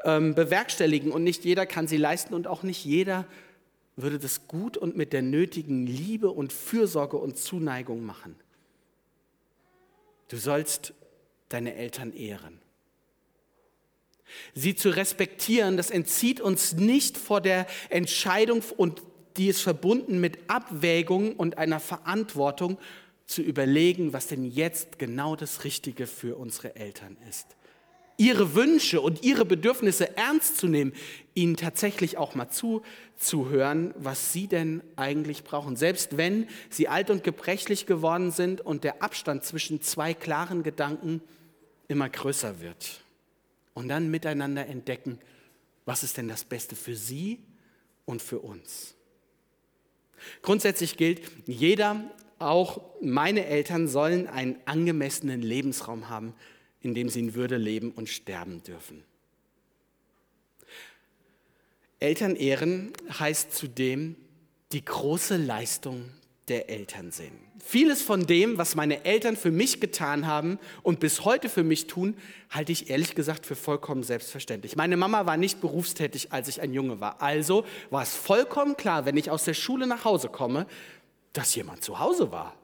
ähm, 0.04 0.34
bewerkstelligen 0.34 1.10
und 1.10 1.24
nicht 1.24 1.44
jeder 1.44 1.66
kann 1.66 1.88
sie 1.88 1.96
leisten 1.96 2.34
und 2.34 2.46
auch 2.46 2.62
nicht 2.62 2.84
jeder 2.84 3.26
würde 4.02 4.18
das 4.18 4.46
gut 4.46 4.76
und 4.76 4.96
mit 4.96 5.12
der 5.12 5.22
nötigen 5.22 5.86
Liebe 5.86 6.30
und 6.30 6.52
Fürsorge 6.52 7.16
und 7.16 7.38
Zuneigung 7.38 8.04
machen. 8.04 8.36
Du 10.28 10.36
sollst 10.36 10.94
deine 11.48 11.74
Eltern 11.74 12.12
ehren. 12.12 12.60
Sie 14.54 14.76
zu 14.76 14.90
respektieren, 14.90 15.76
das 15.76 15.90
entzieht 15.90 16.40
uns 16.40 16.74
nicht 16.74 17.18
vor 17.18 17.40
der 17.40 17.66
Entscheidung 17.88 18.62
und 18.76 19.02
die 19.36 19.48
ist 19.48 19.60
verbunden 19.60 20.20
mit 20.20 20.38
Abwägung 20.48 21.34
und 21.34 21.58
einer 21.58 21.80
Verantwortung 21.80 22.78
zu 23.26 23.42
überlegen, 23.42 24.12
was 24.12 24.28
denn 24.28 24.44
jetzt 24.44 24.98
genau 24.98 25.34
das 25.34 25.64
Richtige 25.64 26.06
für 26.06 26.36
unsere 26.36 26.76
Eltern 26.76 27.16
ist 27.28 27.56
ihre 28.20 28.54
Wünsche 28.54 29.00
und 29.00 29.22
ihre 29.24 29.46
Bedürfnisse 29.46 30.14
ernst 30.18 30.58
zu 30.58 30.68
nehmen, 30.68 30.92
ihnen 31.32 31.56
tatsächlich 31.56 32.18
auch 32.18 32.34
mal 32.34 32.50
zuzuhören, 32.50 33.94
was 33.96 34.34
sie 34.34 34.46
denn 34.46 34.82
eigentlich 34.96 35.42
brauchen. 35.42 35.74
Selbst 35.74 36.18
wenn 36.18 36.46
sie 36.68 36.86
alt 36.86 37.08
und 37.08 37.24
gebrechlich 37.24 37.86
geworden 37.86 38.30
sind 38.30 38.60
und 38.60 38.84
der 38.84 39.02
Abstand 39.02 39.44
zwischen 39.44 39.80
zwei 39.80 40.12
klaren 40.12 40.62
Gedanken 40.62 41.22
immer 41.88 42.10
größer 42.10 42.60
wird. 42.60 43.00
Und 43.72 43.88
dann 43.88 44.10
miteinander 44.10 44.66
entdecken, 44.66 45.18
was 45.86 46.02
ist 46.02 46.18
denn 46.18 46.28
das 46.28 46.44
Beste 46.44 46.76
für 46.76 46.96
sie 46.96 47.38
und 48.04 48.20
für 48.20 48.40
uns. 48.40 48.94
Grundsätzlich 50.42 50.98
gilt, 50.98 51.22
jeder, 51.46 52.04
auch 52.38 52.82
meine 53.00 53.46
Eltern, 53.46 53.88
sollen 53.88 54.26
einen 54.26 54.58
angemessenen 54.66 55.40
Lebensraum 55.40 56.10
haben, 56.10 56.34
in 56.82 56.94
dem 56.94 57.08
sie 57.08 57.20
in 57.20 57.34
Würde 57.34 57.56
leben 57.56 57.90
und 57.92 58.08
sterben 58.08 58.62
dürfen. 58.62 59.04
Elternehren 61.98 62.92
heißt 63.18 63.54
zudem 63.54 64.16
die 64.72 64.84
große 64.84 65.36
Leistung 65.36 66.10
der 66.48 66.70
Eltern 66.70 67.10
sehen. 67.10 67.38
Vieles 67.62 68.00
von 68.02 68.26
dem, 68.26 68.56
was 68.56 68.74
meine 68.74 69.04
Eltern 69.04 69.36
für 69.36 69.50
mich 69.50 69.80
getan 69.80 70.26
haben 70.26 70.58
und 70.82 70.98
bis 70.98 71.24
heute 71.24 71.50
für 71.50 71.62
mich 71.62 71.86
tun, 71.86 72.16
halte 72.48 72.72
ich 72.72 72.88
ehrlich 72.88 73.14
gesagt 73.14 73.44
für 73.44 73.54
vollkommen 73.54 74.02
selbstverständlich. 74.02 74.76
Meine 74.76 74.96
Mama 74.96 75.26
war 75.26 75.36
nicht 75.36 75.60
berufstätig, 75.60 76.32
als 76.32 76.48
ich 76.48 76.62
ein 76.62 76.72
Junge 76.72 77.00
war. 77.00 77.20
Also 77.20 77.64
war 77.90 78.02
es 78.02 78.16
vollkommen 78.16 78.76
klar, 78.76 79.04
wenn 79.04 79.16
ich 79.16 79.30
aus 79.30 79.44
der 79.44 79.54
Schule 79.54 79.86
nach 79.86 80.04
Hause 80.04 80.28
komme, 80.28 80.66
dass 81.34 81.54
jemand 81.54 81.84
zu 81.84 81.98
Hause 81.98 82.32
war 82.32 82.56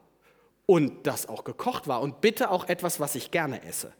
und 0.65 1.05
das 1.05 1.29
auch 1.29 1.43
gekocht 1.43 1.87
war 1.87 2.01
und 2.01 2.19
bitte 2.19 2.49
auch 2.49 2.67
etwas, 2.67 2.99
was 2.99 3.15
ich 3.15 3.29
gerne 3.29 3.63
esse 3.63 3.93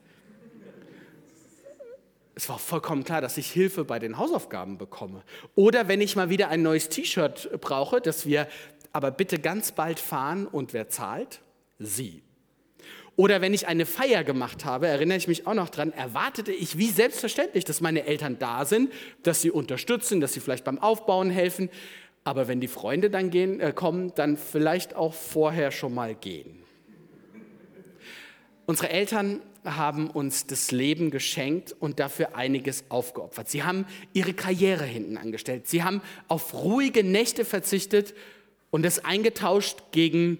es 2.38 2.48
war 2.50 2.60
vollkommen 2.60 3.04
klar, 3.04 3.20
dass 3.20 3.38
ich 3.38 3.52
Hilfe 3.52 3.84
bei 3.84 3.98
den 3.98 4.20
Hausaufgaben 4.20 4.78
bekomme. 4.78 5.24
Oder 5.56 5.88
wenn 5.88 6.02
ich 6.02 6.16
mal 6.16 6.30
wieder 6.30 6.50
ein 6.50 6.62
neues 6.62 6.88
T-Shirt 6.88 7.50
brauche, 7.62 8.00
dass 8.00 8.28
wir 8.28 8.48
aber 8.94 9.10
bitte 9.10 9.40
ganz 9.40 9.72
bald 9.72 10.00
fahren 10.00 10.46
und 10.46 10.72
wer 10.72 10.88
zahlt? 10.88 11.42
Sie. 11.80 12.22
Oder 13.16 13.42
wenn 13.42 13.56
ich 13.56 13.68
eine 13.68 13.88
Feier 13.88 14.24
gemacht 14.24 14.66
habe, 14.66 14.86
erinnere 14.88 15.18
ich 15.18 15.28
mich 15.28 15.48
auch 15.48 15.56
noch 15.56 15.70
dran, 15.70 15.92
erwartete 15.92 16.52
ich 16.52 16.78
wie 16.78 16.90
selbstverständlich, 16.90 17.66
dass 17.66 17.82
meine 17.82 18.06
Eltern 18.06 18.38
da 18.38 18.66
sind, 18.66 18.94
dass 19.24 19.42
sie 19.42 19.50
unterstützen, 19.50 20.22
dass 20.22 20.34
sie 20.34 20.40
vielleicht 20.40 20.64
beim 20.64 20.78
Aufbauen 20.78 21.32
helfen. 21.32 21.72
Aber 22.24 22.48
wenn 22.48 22.62
die 22.62 22.68
Freunde 22.68 23.10
dann 23.10 23.32
gehen, 23.32 23.60
äh, 23.60 23.74
kommen, 23.74 24.14
dann 24.14 24.38
vielleicht 24.38 24.96
auch 24.96 25.16
vorher 25.16 25.72
schon 25.72 25.96
mal 25.96 26.14
gehen. 26.14 26.64
Unsere 28.68 28.90
Eltern 28.90 29.42
haben 29.76 30.10
uns 30.10 30.48
das 30.48 30.72
Leben 30.72 31.12
geschenkt 31.12 31.76
und 31.80 32.00
dafür 32.00 32.36
einiges 32.36 32.86
aufgeopfert. 32.90 33.50
Sie 33.50 33.64
haben 33.64 33.86
ihre 34.14 34.34
Karriere 34.34 34.86
hinten 34.86 35.18
angestellt. 35.18 35.68
Sie 35.68 35.84
haben 35.84 36.02
auf 36.28 36.54
ruhige 36.54 37.04
Nächte 37.04 37.46
verzichtet 37.46 38.14
und 38.70 38.86
es 38.86 39.04
eingetauscht 39.04 39.92
gegen 39.92 40.38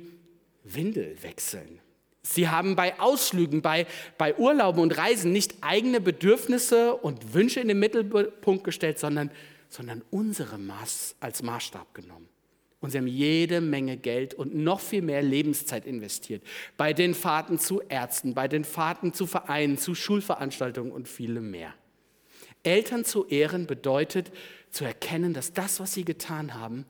Windelwechseln. 0.64 1.80
Sie 2.24 2.50
haben 2.50 2.76
bei 2.76 3.00
Ausflügen, 3.00 3.62
bei, 3.62 3.88
bei 4.18 4.36
Urlauben 4.36 4.82
und 4.82 4.98
Reisen 4.98 5.32
nicht 5.32 5.56
eigene 5.62 6.02
Bedürfnisse 6.02 6.96
und 6.96 7.34
Wünsche 7.34 7.62
in 7.62 7.70
den 7.70 7.80
Mittelpunkt 7.80 8.64
gestellt, 8.64 9.00
sondern, 9.00 9.32
sondern 9.70 10.02
unsere 10.12 10.58
Maß 10.58 11.16
als 11.20 11.42
Maßstab 11.42 11.94
genommen. 11.94 12.28
Und 12.80 12.92
sie 12.92 13.00
haben 13.00 13.08
jede 13.08 13.60
Menge 13.60 13.98
Geld 13.98 14.34
und 14.34 14.56
noch 14.56 14.80
viel 14.80 15.02
mehr 15.02 15.24
Lebenszeit 15.24 15.86
investiert. 15.86 16.44
Bei 16.78 16.94
den 16.94 17.16
Fahrten 17.16 17.58
zu 17.58 17.82
Ärzten, 17.82 18.36
bei 18.36 18.48
den 18.48 18.64
Fahrten 18.64 19.14
zu 19.14 19.26
Vereinen, 19.26 19.78
zu 19.78 19.96
Schulveranstaltungen 19.96 20.92
und 20.92 21.08
vielem 21.08 21.50
mehr. 21.50 21.74
Eltern 22.64 23.04
zu 23.04 23.26
ehren 23.28 23.66
bedeutet 23.66 24.32
zu 24.70 24.86
erkennen, 24.86 25.34
dass 25.34 25.54
das, 25.54 25.80
was 25.80 25.94
sie 25.94 26.06
getan 26.06 26.54
haben, 26.54 26.86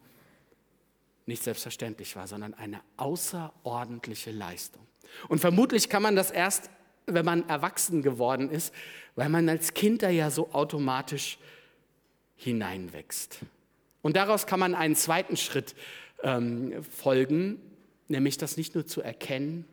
nicht 1.25 1.44
selbstverständlich 1.44 2.15
war, 2.15 2.27
sondern 2.27 2.53
eine 2.53 2.82
außerordentliche 2.98 4.32
Leistung. 4.32 4.86
Und 5.29 5.39
vermutlich 5.39 5.88
kann 5.88 6.03
man 6.03 6.15
das 6.15 6.32
erst 6.32 6.70
wenn 7.08 7.25
man 7.25 7.48
erwachsen 7.50 8.01
geworden 8.01 8.51
ist, 8.51 8.74
weil 9.15 9.29
man 9.29 9.50
als 9.50 9.74
Kind 9.74 10.03
da 10.03 10.10
ja 10.10 10.29
so 10.29 10.51
automatisch 10.51 11.39
hineinwächst. 12.36 13.39
Und 14.08 14.16
daraus 14.16 14.48
kann 14.48 14.62
man 14.62 14.74
einen 14.74 14.96
zweiten 14.96 15.36
Schritt 15.36 15.76
ähm, 16.24 16.82
folgen, 16.82 17.60
nämlich 18.08 18.38
das 18.38 18.56
nicht 18.56 18.74
nur 18.74 18.86
zu 18.86 19.02
erkennen, 19.02 19.66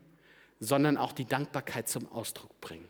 sondern 0.58 0.96
auch 0.96 1.12
die 1.12 1.24
Dankbarkeit 1.24 1.88
zum 1.88 2.10
Ausdruck 2.10 2.60
bringen. 2.60 2.88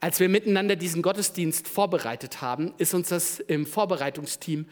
Als 0.00 0.18
wir 0.18 0.28
miteinander 0.28 0.74
diesen 0.74 1.02
Gottesdienst 1.02 1.68
vorbereitet 1.68 2.42
haben, 2.42 2.74
ist 2.78 2.94
uns 2.94 3.10
das 3.10 3.38
im 3.38 3.64
Vorbereitungsteam 3.64 4.66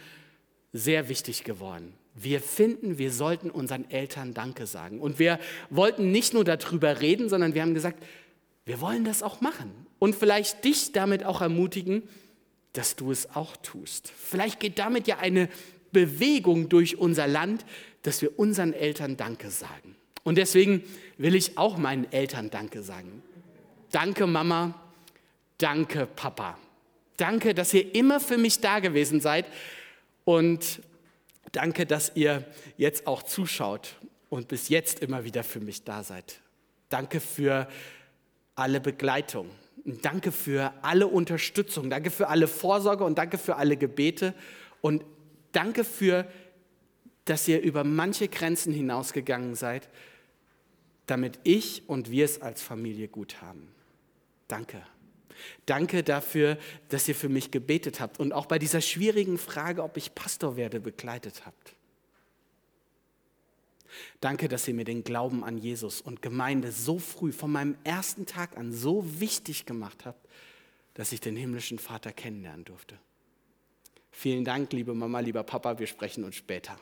sehr 0.72 1.08
wichtig 1.08 1.44
geworden. 1.44 1.94
Wir 2.16 2.40
finden, 2.40 2.98
wir 2.98 3.12
sollten 3.12 3.48
unseren 3.48 3.88
Eltern 3.88 4.34
Danke 4.34 4.66
sagen. 4.66 5.00
Und 5.00 5.20
wir 5.20 5.38
wollten 5.70 6.10
nicht 6.10 6.34
nur 6.34 6.42
darüber 6.42 7.00
reden, 7.00 7.28
sondern 7.28 7.54
wir 7.54 7.62
haben 7.62 7.74
gesagt, 7.74 8.02
wir 8.64 8.80
wollen 8.80 9.04
das 9.04 9.22
auch 9.22 9.40
machen. 9.40 9.70
Und 10.00 10.16
vielleicht 10.16 10.64
dich 10.64 10.90
damit 10.90 11.24
auch 11.24 11.40
ermutigen, 11.40 12.02
dass 12.72 12.96
du 12.96 13.10
es 13.10 13.34
auch 13.34 13.56
tust. 13.58 14.10
Vielleicht 14.16 14.60
geht 14.60 14.78
damit 14.78 15.06
ja 15.06 15.18
eine 15.18 15.48
Bewegung 15.92 16.68
durch 16.68 16.98
unser 16.98 17.26
Land, 17.26 17.64
dass 18.02 18.22
wir 18.22 18.38
unseren 18.38 18.72
Eltern 18.72 19.16
Danke 19.16 19.50
sagen. 19.50 19.96
Und 20.24 20.36
deswegen 20.36 20.82
will 21.18 21.34
ich 21.34 21.58
auch 21.58 21.76
meinen 21.76 22.10
Eltern 22.12 22.50
Danke 22.50 22.82
sagen. 22.82 23.22
Danke 23.90 24.26
Mama, 24.26 24.74
danke 25.58 26.06
Papa. 26.06 26.58
Danke, 27.16 27.54
dass 27.54 27.74
ihr 27.74 27.94
immer 27.94 28.20
für 28.20 28.38
mich 28.38 28.60
da 28.60 28.80
gewesen 28.80 29.20
seid 29.20 29.46
und 30.24 30.80
danke, 31.52 31.84
dass 31.84 32.12
ihr 32.14 32.44
jetzt 32.78 33.06
auch 33.06 33.22
zuschaut 33.22 33.96
und 34.30 34.48
bis 34.48 34.70
jetzt 34.70 35.00
immer 35.00 35.24
wieder 35.24 35.44
für 35.44 35.60
mich 35.60 35.84
da 35.84 36.02
seid. 36.02 36.40
Danke 36.88 37.20
für 37.20 37.68
alle 38.54 38.80
Begleitung. 38.80 39.50
Danke 39.84 40.30
für 40.30 40.72
alle 40.82 41.08
Unterstützung. 41.08 41.90
Danke 41.90 42.10
für 42.10 42.28
alle 42.28 42.46
Vorsorge 42.46 43.04
und 43.04 43.18
danke 43.18 43.38
für 43.38 43.56
alle 43.56 43.76
Gebete. 43.76 44.34
Und 44.80 45.04
danke 45.52 45.84
für, 45.84 46.26
dass 47.24 47.48
ihr 47.48 47.60
über 47.60 47.84
manche 47.84 48.28
Grenzen 48.28 48.72
hinausgegangen 48.72 49.54
seid, 49.54 49.88
damit 51.06 51.38
ich 51.44 51.88
und 51.88 52.10
wir 52.10 52.24
es 52.24 52.40
als 52.40 52.62
Familie 52.62 53.08
gut 53.08 53.42
haben. 53.42 53.68
Danke. 54.48 54.82
Danke 55.66 56.02
dafür, 56.02 56.58
dass 56.88 57.08
ihr 57.08 57.14
für 57.14 57.28
mich 57.28 57.50
gebetet 57.50 58.00
habt 58.00 58.20
und 58.20 58.32
auch 58.32 58.46
bei 58.46 58.58
dieser 58.58 58.80
schwierigen 58.80 59.38
Frage, 59.38 59.82
ob 59.82 59.96
ich 59.96 60.14
Pastor 60.14 60.56
werde, 60.56 60.80
begleitet 60.80 61.44
habt. 61.46 61.74
Danke, 64.20 64.48
dass 64.48 64.66
ihr 64.68 64.74
mir 64.74 64.84
den 64.84 65.04
Glauben 65.04 65.44
an 65.44 65.58
Jesus 65.58 66.00
und 66.00 66.22
Gemeinde 66.22 66.72
so 66.72 66.98
früh, 66.98 67.32
von 67.32 67.52
meinem 67.52 67.76
ersten 67.84 68.26
Tag 68.26 68.56
an, 68.56 68.72
so 68.72 69.20
wichtig 69.20 69.66
gemacht 69.66 70.04
habt, 70.04 70.28
dass 70.94 71.12
ich 71.12 71.20
den 71.20 71.36
himmlischen 71.36 71.78
Vater 71.78 72.12
kennenlernen 72.12 72.64
durfte. 72.64 72.98
Vielen 74.10 74.44
Dank, 74.44 74.72
liebe 74.72 74.94
Mama, 74.94 75.20
lieber 75.20 75.42
Papa, 75.42 75.78
wir 75.78 75.86
sprechen 75.86 76.24
uns 76.24 76.36
später. 76.36 76.78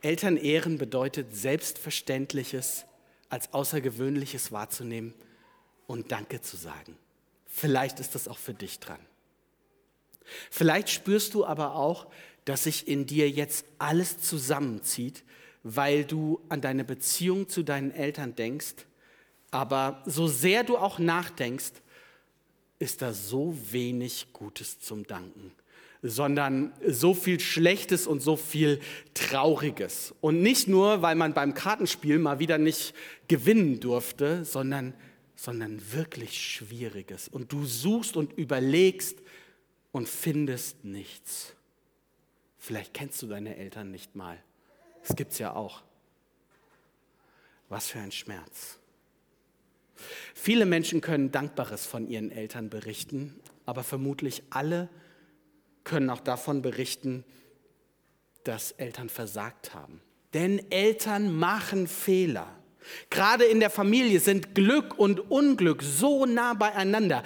Elternehren 0.00 0.78
bedeutet 0.78 1.34
Selbstverständliches 1.34 2.86
als 3.28 3.52
Außergewöhnliches 3.52 4.52
wahrzunehmen 4.52 5.12
und 5.86 6.12
Danke 6.12 6.40
zu 6.40 6.56
sagen. 6.56 6.96
Vielleicht 7.46 7.98
ist 7.98 8.14
das 8.14 8.28
auch 8.28 8.38
für 8.38 8.54
dich 8.54 8.78
dran. 8.78 9.00
Vielleicht 10.50 10.90
spürst 10.90 11.34
du 11.34 11.44
aber 11.44 11.74
auch, 11.74 12.06
dass 12.44 12.64
sich 12.64 12.88
in 12.88 13.06
dir 13.06 13.28
jetzt 13.28 13.66
alles 13.78 14.20
zusammenzieht, 14.20 15.24
weil 15.62 16.04
du 16.04 16.40
an 16.48 16.60
deine 16.60 16.84
Beziehung 16.84 17.48
zu 17.48 17.62
deinen 17.62 17.90
Eltern 17.90 18.34
denkst. 18.34 18.86
Aber 19.50 20.02
so 20.06 20.28
sehr 20.28 20.64
du 20.64 20.76
auch 20.76 20.98
nachdenkst, 20.98 21.72
ist 22.78 23.02
da 23.02 23.12
so 23.12 23.56
wenig 23.70 24.28
Gutes 24.32 24.80
zum 24.80 25.06
Danken 25.06 25.52
sondern 26.02 26.72
so 26.86 27.14
viel 27.14 27.40
Schlechtes 27.40 28.06
und 28.06 28.20
so 28.20 28.36
viel 28.36 28.80
Trauriges. 29.14 30.14
Und 30.20 30.42
nicht 30.42 30.68
nur, 30.68 31.02
weil 31.02 31.16
man 31.16 31.34
beim 31.34 31.54
Kartenspiel 31.54 32.18
mal 32.18 32.38
wieder 32.38 32.58
nicht 32.58 32.94
gewinnen 33.26 33.80
durfte, 33.80 34.44
sondern, 34.44 34.94
sondern 35.34 35.80
wirklich 35.92 36.40
Schwieriges. 36.40 37.28
Und 37.28 37.52
du 37.52 37.64
suchst 37.64 38.16
und 38.16 38.32
überlegst 38.34 39.18
und 39.92 40.08
findest 40.08 40.84
nichts. 40.84 41.54
Vielleicht 42.58 42.94
kennst 42.94 43.22
du 43.22 43.26
deine 43.26 43.56
Eltern 43.56 43.90
nicht 43.90 44.14
mal. 44.16 44.38
Das 45.06 45.16
gibt 45.16 45.32
es 45.32 45.38
ja 45.38 45.54
auch. 45.54 45.82
Was 47.68 47.88
für 47.88 47.98
ein 47.98 48.12
Schmerz. 48.12 48.78
Viele 50.34 50.66
Menschen 50.66 51.00
können 51.00 51.30
Dankbares 51.30 51.86
von 51.86 52.08
ihren 52.08 52.30
Eltern 52.30 52.70
berichten, 52.70 53.40
aber 53.66 53.84
vermutlich 53.84 54.42
alle 54.50 54.88
können 55.84 56.10
auch 56.10 56.20
davon 56.20 56.62
berichten, 56.62 57.24
dass 58.44 58.72
Eltern 58.72 59.08
versagt 59.08 59.74
haben. 59.74 60.00
Denn 60.34 60.70
Eltern 60.70 61.34
machen 61.34 61.86
Fehler. 61.88 62.54
Gerade 63.10 63.44
in 63.44 63.60
der 63.60 63.70
Familie 63.70 64.20
sind 64.20 64.54
Glück 64.54 64.98
und 64.98 65.30
Unglück 65.30 65.82
so 65.82 66.26
nah 66.26 66.54
beieinander. 66.54 67.22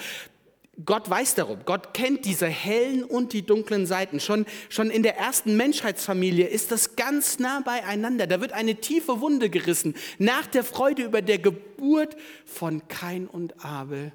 Gott 0.84 1.08
weiß 1.08 1.34
darum. 1.34 1.60
Gott 1.66 1.92
kennt 1.92 2.24
diese 2.24 2.46
hellen 2.46 3.04
und 3.04 3.34
die 3.34 3.44
dunklen 3.44 3.86
Seiten. 3.86 4.20
Schon, 4.20 4.46
schon 4.70 4.90
in 4.90 5.02
der 5.02 5.18
ersten 5.18 5.56
Menschheitsfamilie 5.56 6.46
ist 6.46 6.72
das 6.72 6.96
ganz 6.96 7.38
nah 7.38 7.60
beieinander. 7.60 8.26
Da 8.26 8.40
wird 8.40 8.52
eine 8.52 8.76
tiefe 8.76 9.20
Wunde 9.20 9.50
gerissen. 9.50 9.94
Nach 10.18 10.46
der 10.46 10.64
Freude 10.64 11.02
über 11.02 11.20
der 11.20 11.38
Geburt 11.38 12.16
von 12.46 12.88
Kain 12.88 13.26
und 13.26 13.64
Abel 13.64 14.12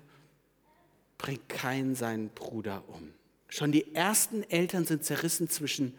bringt 1.19 1.47
Kain 1.47 1.93
seinen 1.93 2.29
Bruder 2.29 2.83
um. 2.87 3.13
Schon 3.49 3.71
die 3.71 3.93
ersten 3.93 4.43
Eltern 4.43 4.85
sind 4.85 5.05
zerrissen 5.05 5.49
zwischen, 5.49 5.95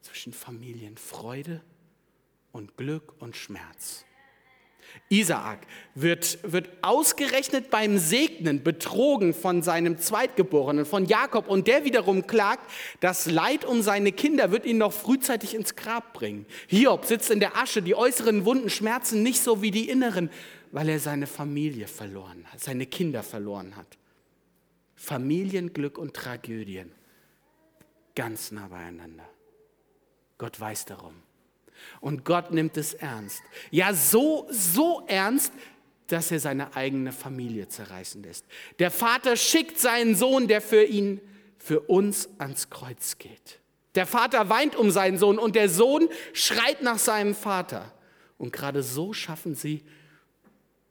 zwischen 0.00 0.32
Familienfreude 0.32 1.60
und 2.50 2.76
Glück 2.78 3.14
und 3.20 3.36
Schmerz. 3.36 4.06
Isaak 5.08 5.66
wird, 5.94 6.38
wird 6.42 6.68
ausgerechnet 6.82 7.70
beim 7.70 7.98
Segnen 7.98 8.62
betrogen 8.62 9.34
von 9.34 9.62
seinem 9.62 9.98
Zweitgeborenen, 9.98 10.86
von 10.86 11.06
Jakob. 11.06 11.48
Und 11.48 11.66
der 11.66 11.84
wiederum 11.84 12.26
klagt, 12.26 12.70
das 13.00 13.30
Leid 13.30 13.64
um 13.64 13.82
seine 13.82 14.12
Kinder 14.12 14.50
wird 14.50 14.66
ihn 14.66 14.78
noch 14.78 14.92
frühzeitig 14.92 15.54
ins 15.54 15.76
Grab 15.76 16.14
bringen. 16.14 16.46
Hiob 16.68 17.04
sitzt 17.04 17.30
in 17.30 17.40
der 17.40 17.56
Asche, 17.56 17.82
die 17.82 17.94
äußeren 17.94 18.44
Wunden 18.44 18.70
schmerzen 18.70 19.22
nicht 19.22 19.42
so 19.42 19.62
wie 19.62 19.70
die 19.70 19.88
inneren, 19.88 20.30
weil 20.72 20.88
er 20.88 20.98
seine 20.98 21.26
Familie 21.26 21.86
verloren 21.86 22.44
hat, 22.52 22.60
seine 22.60 22.86
Kinder 22.86 23.22
verloren 23.22 23.76
hat. 23.76 23.98
Familienglück 24.96 25.98
und 25.98 26.14
Tragödien 26.14 26.92
ganz 28.14 28.50
nah 28.52 28.68
beieinander. 28.68 29.28
Gott 30.38 30.58
weiß 30.58 30.86
darum. 30.86 31.14
Und 32.00 32.24
Gott 32.24 32.50
nimmt 32.52 32.76
es 32.76 32.94
ernst. 32.94 33.42
Ja, 33.70 33.94
so, 33.94 34.46
so 34.50 35.04
ernst, 35.06 35.52
dass 36.06 36.30
er 36.30 36.40
seine 36.40 36.76
eigene 36.76 37.12
Familie 37.12 37.68
zerreißen 37.68 38.22
lässt. 38.22 38.44
Der 38.78 38.90
Vater 38.90 39.36
schickt 39.36 39.78
seinen 39.78 40.14
Sohn, 40.14 40.48
der 40.48 40.60
für 40.60 40.84
ihn, 40.84 41.20
für 41.58 41.80
uns 41.80 42.28
ans 42.38 42.68
Kreuz 42.68 43.18
geht. 43.18 43.60
Der 43.94 44.06
Vater 44.06 44.48
weint 44.48 44.76
um 44.76 44.90
seinen 44.90 45.18
Sohn 45.18 45.38
und 45.38 45.56
der 45.56 45.68
Sohn 45.68 46.08
schreit 46.32 46.82
nach 46.82 46.98
seinem 46.98 47.34
Vater. 47.34 47.92
Und 48.38 48.52
gerade 48.52 48.82
so 48.82 49.12
schaffen 49.12 49.54
sie, 49.54 49.82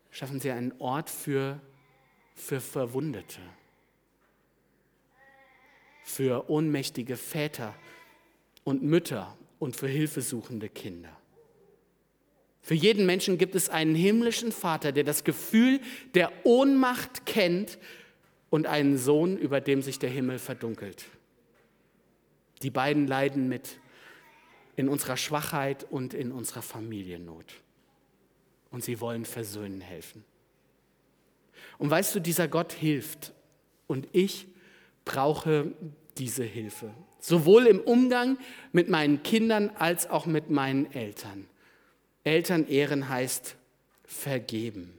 schaffen 0.09 0.39
sie 0.39 0.51
einen 0.51 0.73
Ort 0.79 1.09
für, 1.09 1.59
für 2.33 2.59
Verwundete 2.59 3.41
für 6.03 6.49
ohnmächtige 6.49 7.17
Väter 7.17 7.73
und 8.63 8.83
Mütter 8.83 9.37
und 9.63 9.77
für 9.77 9.87
hilfesuchende 9.87 10.67
Kinder. 10.67 11.15
Für 12.61 12.73
jeden 12.73 13.05
Menschen 13.05 13.37
gibt 13.37 13.55
es 13.55 13.69
einen 13.69 13.95
himmlischen 13.95 14.51
Vater, 14.51 14.91
der 14.91 15.05
das 15.05 15.23
Gefühl 15.23 15.79
der 16.15 16.31
Ohnmacht 16.43 17.25
kennt 17.25 17.79
und 18.49 18.67
einen 18.67 18.97
Sohn, 18.97 19.37
über 19.37 19.61
dem 19.61 19.81
sich 19.81 19.99
der 19.99 20.09
Himmel 20.09 20.37
verdunkelt. 20.37 21.05
Die 22.61 22.69
beiden 22.69 23.07
leiden 23.07 23.47
mit 23.47 23.79
in 24.75 24.89
unserer 24.89 25.15
Schwachheit 25.15 25.85
und 25.89 26.13
in 26.13 26.33
unserer 26.33 26.61
Familiennot. 26.61 27.53
Und 28.69 28.83
sie 28.83 28.99
wollen 28.99 29.23
versöhnen 29.23 29.79
helfen. 29.79 30.25
Und 31.77 31.89
weißt 31.89 32.15
du, 32.15 32.19
dieser 32.19 32.49
Gott 32.49 32.73
hilft. 32.73 33.33
Und 33.87 34.09
ich 34.11 34.45
brauche 35.05 35.73
diese 36.17 36.43
Hilfe. 36.43 36.93
Sowohl 37.25 37.67
im 37.67 37.79
Umgang 37.79 38.37
mit 38.73 38.89
meinen 38.89 39.23
Kindern 39.23 39.71
als 39.79 40.09
auch 40.09 40.25
mit 40.25 40.49
meinen 40.49 40.91
Eltern. 40.91 41.47
Eltern 42.25 42.67
ehren 42.67 43.07
heißt 43.07 43.55
vergeben. 44.03 44.93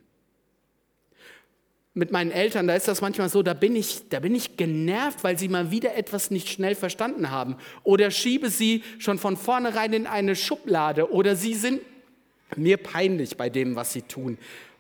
mit 1.93 2.13
meinen 2.13 2.31
Eltern, 2.31 2.67
da 2.67 2.75
ist 2.75 2.89
das 2.89 3.03
manchmal 3.03 3.29
so, 3.29 3.43
da 3.43 3.53
bin 3.53 3.77
ich, 3.77 4.09
da 4.09 4.21
bin 4.21 4.35
ich 4.35 4.57
genervt, 4.57 5.23
weil 5.23 5.39
sie 5.39 5.49
mal 5.49 5.71
wieder 5.71 5.97
etwas 5.97 6.31
nicht 6.31 6.49
schnell 6.49 6.75
verstanden 6.75 7.31
haben. 7.31 7.57
Oder 7.83 8.11
schiebe 8.11 8.49
sie 8.49 8.83
schon 8.99 9.19
von 9.19 9.37
vornherein 9.37 9.93
in 9.93 10.07
eine 10.07 10.35
Schublade. 10.35 11.13
Oder 11.13 11.37
sie 11.37 11.55
sind 11.55 11.83
mir 12.57 12.79
peinlich 12.79 13.37
bei 13.37 13.51
dem, 13.51 13.77
was 13.77 13.93
sie 13.93 14.03
tun. 14.03 14.39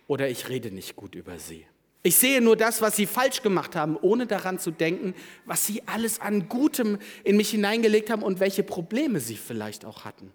Oder 0.09 0.30
ich 0.30 0.48
rede 0.48 0.70
nicht 0.70 0.96
gut 0.96 1.14
über 1.14 1.38
sie. 1.38 1.66
Ich 2.06 2.16
sehe 2.16 2.42
nur 2.42 2.54
das, 2.54 2.82
was 2.82 2.96
sie 2.96 3.06
falsch 3.06 3.40
gemacht 3.40 3.74
haben, 3.74 3.96
ohne 3.96 4.26
daran 4.26 4.58
zu 4.58 4.70
denken, 4.70 5.14
was 5.46 5.66
sie 5.66 5.82
alles 5.88 6.20
an 6.20 6.50
Gutem 6.50 6.98
in 7.24 7.38
mich 7.38 7.48
hineingelegt 7.48 8.10
haben 8.10 8.22
und 8.22 8.40
welche 8.40 8.62
Probleme 8.62 9.20
sie 9.20 9.36
vielleicht 9.36 9.86
auch 9.86 10.04
hatten. 10.04 10.30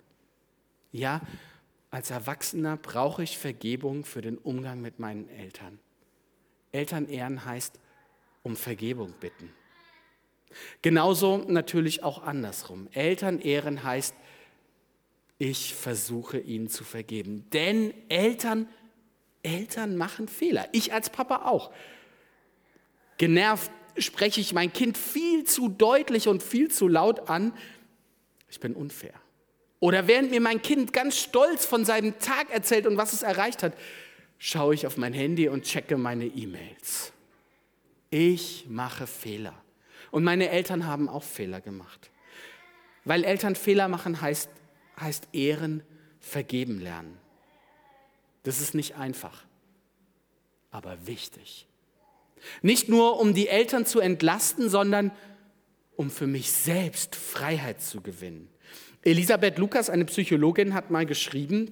Ja, 0.91 1.21
als 1.91 2.10
Erwachsener 2.10 2.75
brauche 2.75 3.21
ich 3.21 3.38
Vergebung 3.38 4.03
für 4.03 4.21
den 4.21 4.39
Umgang 4.39 4.82
mit 4.82 4.97
meinen 4.97 5.29
Eltern. 5.29 5.77
Eltern 6.71 7.08
ehren 7.08 7.45
heißt 7.45 7.79
um 8.41 8.55
Vergebung 8.55 9.13
bitten. 9.19 9.51
Genauso 10.82 11.38
natürlich 11.38 12.01
auch 12.01 12.23
andersrum. 12.23 12.88
Eltern 12.93 13.39
ehren 13.41 13.84
heißt, 13.84 14.15
ich 15.38 15.75
versuche 15.75 16.39
ihnen 16.39 16.67
zu 16.67 16.84
vergeben. 16.84 17.47
Denn 17.51 17.93
Eltern 18.10 18.67
Eltern 19.43 19.95
machen 19.95 20.28
Fehler. 20.28 20.67
Ich 20.71 20.93
als 20.93 21.10
Papa 21.10 21.45
auch. 21.45 21.71
Genervt 23.17 23.71
spreche 23.97 24.41
ich 24.41 24.54
mein 24.54 24.71
Kind 24.71 24.97
viel 24.97 25.43
zu 25.43 25.69
deutlich 25.69 26.28
und 26.28 26.43
viel 26.43 26.69
zu 26.69 26.88
laut 26.88 27.30
an. 27.30 27.54
Ich 28.49 28.60
bin 28.60 28.73
unfair. 28.75 29.13
Oder 29.80 30.08
während 30.08 30.32
mir 30.32 30.41
mein 30.41 30.62
Kind 30.62 30.91
ganz 30.91 31.17
stolz 31.17 31.65
von 31.65 31.86
seinem 31.86 32.19
Tag 32.19 32.49
erzählt 32.52 32.86
und 32.86 32.97
was 32.97 33.13
es 33.13 33.21
erreicht 33.21 33.63
hat, 33.63 33.73
schaue 34.38 34.73
ich 34.73 34.86
auf 34.86 34.97
mein 34.97 35.13
Handy 35.13 35.47
und 35.47 35.63
checke 35.63 35.97
meine 35.97 36.25
E-Mails. 36.25 37.13
Ich 38.10 38.65
mache 38.67 39.08
Fehler. 39.08 39.54
Und 40.12 40.23
meine 40.23 40.49
Eltern 40.49 40.86
haben 40.86 41.08
auch 41.08 41.23
Fehler 41.23 41.62
gemacht. 41.62 42.10
Weil 43.06 43.23
Eltern 43.23 43.56
Fehler 43.56 43.88
machen 43.88 44.19
heißt, 44.21 44.49
heißt 44.99 45.30
ehren, 45.34 45.84
vergeben 46.19 46.80
lernen. 46.80 47.17
Das 48.50 48.62
ist 48.62 48.74
nicht 48.74 48.96
einfach, 48.96 49.44
aber 50.72 50.98
wichtig. 51.06 51.68
Nicht 52.64 52.90
nur, 52.90 53.20
um 53.20 53.36
die 53.36 53.48
Eltern 53.48 53.86
zu 53.86 54.00
entlasten, 54.00 54.72
sondern 54.72 55.12
um 55.96 56.10
für 56.10 56.26
mich 56.26 56.52
selbst 56.52 57.16
Freiheit 57.16 57.80
zu 57.80 58.02
gewinnen. 58.02 58.50
Elisabeth 59.04 59.60
Lukas, 59.60 59.92
eine 59.92 60.04
Psychologin, 60.06 60.74
hat 60.74 60.90
mal 60.90 61.06
geschrieben, 61.06 61.70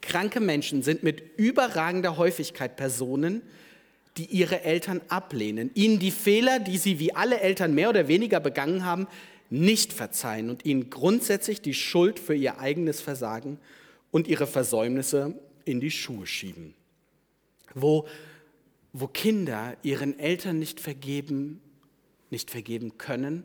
kranke 0.00 0.38
Menschen 0.38 0.84
sind 0.84 1.02
mit 1.02 1.36
überragender 1.38 2.16
Häufigkeit 2.16 2.76
Personen, 2.76 3.42
die 4.16 4.26
ihre 4.26 4.62
Eltern 4.62 5.00
ablehnen, 5.08 5.72
ihnen 5.74 5.98
die 5.98 6.12
Fehler, 6.12 6.60
die 6.60 6.78
sie 6.78 7.00
wie 7.00 7.16
alle 7.16 7.40
Eltern 7.40 7.74
mehr 7.74 7.88
oder 7.88 8.06
weniger 8.06 8.38
begangen 8.38 8.84
haben, 8.84 9.08
nicht 9.50 9.92
verzeihen 9.92 10.50
und 10.50 10.64
ihnen 10.64 10.88
grundsätzlich 10.88 11.62
die 11.62 11.74
Schuld 11.74 12.20
für 12.20 12.36
ihr 12.36 12.60
eigenes 12.60 13.00
Versagen 13.00 13.58
und 14.12 14.28
ihre 14.28 14.46
Versäumnisse 14.46 15.34
in 15.66 15.80
die 15.80 15.90
Schuhe 15.90 16.26
schieben. 16.26 16.74
Wo, 17.74 18.08
wo 18.94 19.06
Kinder 19.06 19.76
ihren 19.82 20.18
Eltern 20.18 20.58
nicht 20.58 20.80
vergeben, 20.80 21.60
nicht 22.30 22.50
vergeben 22.50 22.96
können, 22.96 23.44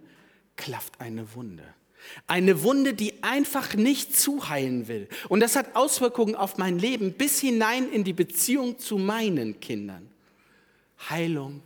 klafft 0.55 1.01
eine 1.01 1.36
Wunde. 1.36 1.65
Eine 2.27 2.63
Wunde, 2.63 2.93
die 2.93 3.21
einfach 3.21 3.75
nicht 3.75 4.17
zuheilen 4.17 4.88
will. 4.88 5.07
Und 5.29 5.41
das 5.41 5.55
hat 5.55 5.75
Auswirkungen 5.75 6.36
auf 6.36 6.57
mein 6.57 6.79
Leben 6.79 7.13
bis 7.13 7.39
hinein 7.39 7.91
in 7.91 8.03
die 8.03 8.13
Beziehung 8.13 8.79
zu 8.79 8.97
meinen 8.97 9.60
Kindern. 9.60 10.10
Heilung 11.10 11.62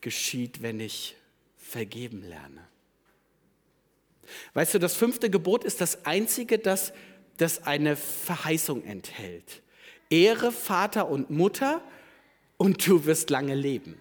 geschieht, 0.00 0.62
wenn 0.62 0.80
ich 0.80 1.16
vergeben 1.56 2.22
lerne. 2.22 2.66
Weißt 4.54 4.74
du, 4.74 4.78
das 4.78 4.94
fünfte 4.94 5.30
Gebot 5.30 5.64
ist 5.64 5.80
das 5.80 6.04
einzige, 6.06 6.58
das, 6.58 6.92
das 7.36 7.64
eine 7.64 7.96
Verheißung 7.96 8.84
enthält. 8.84 9.62
Ehre 10.10 10.52
Vater 10.52 11.08
und 11.08 11.30
Mutter 11.30 11.82
und 12.56 12.86
du 12.86 13.06
wirst 13.06 13.30
lange 13.30 13.54
leben. 13.54 13.98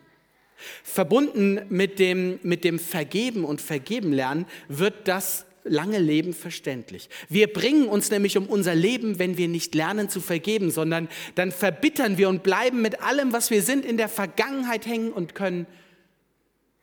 Verbunden 0.84 1.62
mit 1.70 2.00
dem, 2.00 2.40
mit 2.44 2.64
dem 2.64 2.80
Vergeben 2.80 3.46
und 3.46 3.62
Vergeben 3.62 4.14
lernen 4.14 4.46
wird 4.68 5.08
das 5.08 5.46
lange 5.64 6.00
Leben 6.00 6.34
verständlich. 6.34 7.10
Wir 7.30 7.52
bringen 7.52 7.88
uns 7.88 8.10
nämlich 8.10 8.38
um 8.38 8.48
unser 8.48 8.76
Leben, 8.76 9.20
wenn 9.20 9.38
wir 9.38 9.48
nicht 9.48 9.76
lernen 9.76 10.10
zu 10.10 10.20
vergeben, 10.20 10.72
sondern 10.72 11.08
dann 11.36 11.52
verbittern 11.52 12.18
wir 12.18 12.30
und 12.30 12.44
bleiben 12.44 12.82
mit 12.82 13.02
allem, 13.02 13.32
was 13.32 13.52
wir 13.52 13.62
sind, 13.62 13.86
in 13.86 13.98
der 13.98 14.10
Vergangenheit 14.10 14.86
hängen 14.86 15.12
und 15.12 15.36
können, 15.36 15.68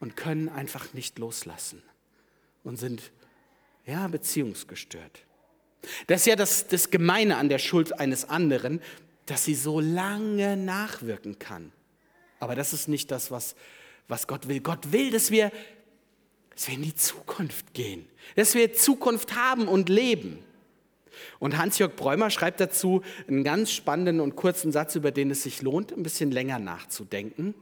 und 0.01 0.17
können 0.17 0.49
einfach 0.49 0.93
nicht 0.95 1.19
loslassen 1.19 1.83
und 2.63 2.77
sind 2.77 3.11
ja 3.85 4.07
beziehungsgestört. 4.07 5.25
Das 6.07 6.23
ist 6.23 6.27
ja 6.27 6.37
das, 6.37 6.67
das 6.67 6.91
Gemeine 6.91 7.37
an 7.37 7.49
der 7.49 7.59
Schuld 7.59 7.99
eines 7.99 8.29
anderen 8.29 8.81
dass 9.29 9.45
sie 9.45 9.55
so 9.55 9.79
lange 9.81 10.57
nachwirken 10.57 11.39
kann. 11.39 11.73
Aber 12.41 12.55
das 12.55 12.73
ist 12.73 12.89
nicht 12.89 13.11
das, 13.11 13.31
was, 13.31 13.57
was 14.09 14.27
Gott 14.27 14.49
will. 14.49 14.61
Gott 14.61 14.93
will, 14.93 15.11
dass 15.11 15.31
wir, 15.31 15.53
dass 16.55 16.69
wir 16.69 16.75
in 16.75 16.83
die 16.83 16.95
Zukunft 16.95 17.75
gehen, 17.75 18.09
dass 18.37 18.55
wir 18.55 18.73
Zukunft 18.73 19.35
haben 19.35 19.69
und 19.69 19.89
leben. 19.89 20.39
Und 21.41 21.59
Hans-Jörg 21.59 21.95
Bräumer 21.97 22.31
schreibt 22.31 22.61
dazu 22.61 23.03
einen 23.27 23.45
ganz 23.45 23.73
spannenden 23.73 24.21
und 24.21 24.37
kurzen 24.37 24.73
Satz, 24.73 24.95
über 24.95 25.11
den 25.11 25.31
es 25.31 25.43
sich 25.43 25.63
lohnt, 25.63 25.93
ein 25.93 26.03
bisschen 26.03 26.31
länger 26.31 26.59
nachzudenken. 26.59 27.55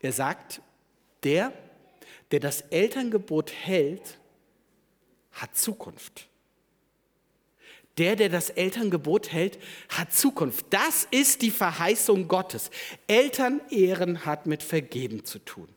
Er 0.00 0.12
sagt, 0.12 0.62
der, 1.22 1.52
der 2.32 2.40
das 2.40 2.62
Elterngebot 2.62 3.52
hält, 3.52 4.18
hat 5.32 5.54
Zukunft. 5.54 6.28
Der, 7.98 8.16
der 8.16 8.30
das 8.30 8.50
Elterngebot 8.50 9.32
hält, 9.32 9.58
hat 9.88 10.12
Zukunft. 10.12 10.66
Das 10.70 11.06
ist 11.10 11.42
die 11.42 11.50
Verheißung 11.50 12.26
Gottes. 12.26 12.70
Elternehren 13.06 14.24
hat 14.24 14.46
mit 14.46 14.62
Vergeben 14.62 15.24
zu 15.24 15.38
tun. 15.38 15.68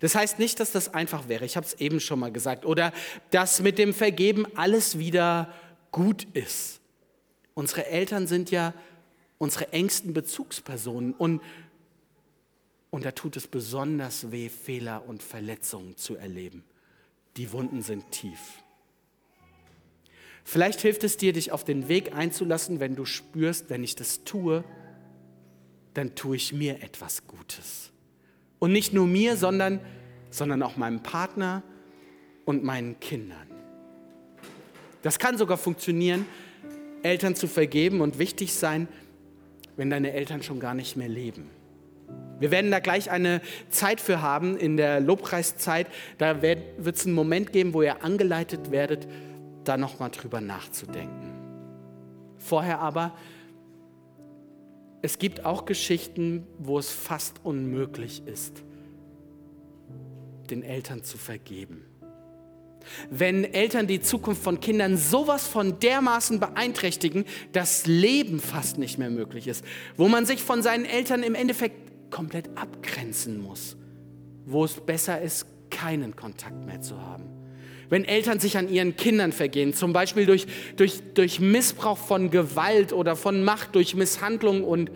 Das 0.00 0.16
heißt 0.16 0.40
nicht, 0.40 0.58
dass 0.58 0.72
das 0.72 0.92
einfach 0.92 1.28
wäre. 1.28 1.44
Ich 1.44 1.56
habe 1.56 1.66
es 1.66 1.74
eben 1.74 2.00
schon 2.00 2.18
mal 2.18 2.32
gesagt. 2.32 2.66
Oder 2.66 2.92
dass 3.30 3.60
mit 3.60 3.78
dem 3.78 3.94
Vergeben 3.94 4.46
alles 4.56 4.98
wieder 4.98 5.52
gut 5.92 6.26
ist. 6.32 6.80
Unsere 7.54 7.86
Eltern 7.86 8.26
sind 8.26 8.50
ja 8.50 8.74
unsere 9.38 9.72
engsten 9.72 10.12
Bezugspersonen. 10.12 11.14
Und, 11.14 11.40
und 12.90 13.04
da 13.04 13.12
tut 13.12 13.36
es 13.36 13.46
besonders 13.46 14.32
weh, 14.32 14.48
Fehler 14.48 15.04
und 15.06 15.22
Verletzungen 15.22 15.96
zu 15.96 16.16
erleben. 16.16 16.64
Die 17.36 17.52
Wunden 17.52 17.82
sind 17.82 18.10
tief. 18.10 18.61
Vielleicht 20.44 20.80
hilft 20.80 21.04
es 21.04 21.16
dir, 21.16 21.32
dich 21.32 21.52
auf 21.52 21.64
den 21.64 21.88
Weg 21.88 22.14
einzulassen, 22.14 22.80
wenn 22.80 22.96
du 22.96 23.04
spürst, 23.04 23.70
wenn 23.70 23.84
ich 23.84 23.94
das 23.94 24.24
tue, 24.24 24.64
dann 25.94 26.14
tue 26.14 26.36
ich 26.36 26.52
mir 26.52 26.82
etwas 26.82 27.26
Gutes. 27.26 27.90
Und 28.58 28.72
nicht 28.72 28.92
nur 28.92 29.06
mir, 29.06 29.36
sondern, 29.36 29.80
sondern 30.30 30.62
auch 30.62 30.76
meinem 30.76 31.02
Partner 31.02 31.62
und 32.44 32.64
meinen 32.64 32.98
Kindern. 33.00 33.46
Das 35.02 35.18
kann 35.18 35.36
sogar 35.36 35.58
funktionieren, 35.58 36.26
Eltern 37.02 37.34
zu 37.34 37.48
vergeben 37.48 38.00
und 38.00 38.18
wichtig 38.18 38.54
sein, 38.54 38.88
wenn 39.76 39.90
deine 39.90 40.12
Eltern 40.12 40.42
schon 40.42 40.60
gar 40.60 40.74
nicht 40.74 40.96
mehr 40.96 41.08
leben. 41.08 41.50
Wir 42.38 42.50
werden 42.50 42.70
da 42.70 42.80
gleich 42.80 43.10
eine 43.10 43.40
Zeit 43.68 44.00
für 44.00 44.20
haben 44.20 44.56
in 44.56 44.76
der 44.76 45.00
Lobpreiszeit. 45.00 45.86
Da 46.18 46.42
wird 46.42 46.60
es 46.84 47.06
einen 47.06 47.14
Moment 47.14 47.52
geben, 47.52 47.72
wo 47.72 47.82
ihr 47.82 48.04
angeleitet 48.04 48.70
werdet, 48.70 49.06
da 49.64 49.76
nochmal 49.76 50.10
drüber 50.10 50.40
nachzudenken. 50.40 51.32
Vorher 52.38 52.80
aber, 52.80 53.12
es 55.00 55.18
gibt 55.18 55.44
auch 55.44 55.64
Geschichten, 55.64 56.46
wo 56.58 56.78
es 56.78 56.90
fast 56.90 57.40
unmöglich 57.44 58.22
ist, 58.26 58.62
den 60.50 60.62
Eltern 60.62 61.02
zu 61.02 61.18
vergeben. 61.18 61.84
Wenn 63.10 63.44
Eltern 63.44 63.86
die 63.86 64.00
Zukunft 64.00 64.42
von 64.42 64.58
Kindern 64.58 64.96
sowas 64.96 65.46
von 65.46 65.78
dermaßen 65.78 66.40
beeinträchtigen, 66.40 67.24
dass 67.52 67.86
Leben 67.86 68.40
fast 68.40 68.78
nicht 68.78 68.98
mehr 68.98 69.10
möglich 69.10 69.46
ist, 69.46 69.64
wo 69.96 70.08
man 70.08 70.26
sich 70.26 70.42
von 70.42 70.62
seinen 70.62 70.84
Eltern 70.84 71.22
im 71.22 71.36
Endeffekt 71.36 72.10
komplett 72.10 72.56
abgrenzen 72.56 73.40
muss, 73.40 73.76
wo 74.46 74.64
es 74.64 74.74
besser 74.80 75.20
ist, 75.20 75.46
keinen 75.70 76.16
Kontakt 76.16 76.66
mehr 76.66 76.80
zu 76.80 77.00
haben 77.00 77.41
wenn 77.92 78.06
Eltern 78.06 78.40
sich 78.40 78.56
an 78.56 78.70
ihren 78.70 78.96
Kindern 78.96 79.32
vergehen, 79.32 79.74
zum 79.74 79.92
Beispiel 79.92 80.24
durch, 80.24 80.46
durch, 80.76 81.02
durch 81.12 81.40
Missbrauch 81.40 81.98
von 81.98 82.30
Gewalt 82.30 82.94
oder 82.94 83.16
von 83.16 83.44
Macht, 83.44 83.74
durch 83.74 83.94
Misshandlung 83.94 84.64
und 84.64 84.90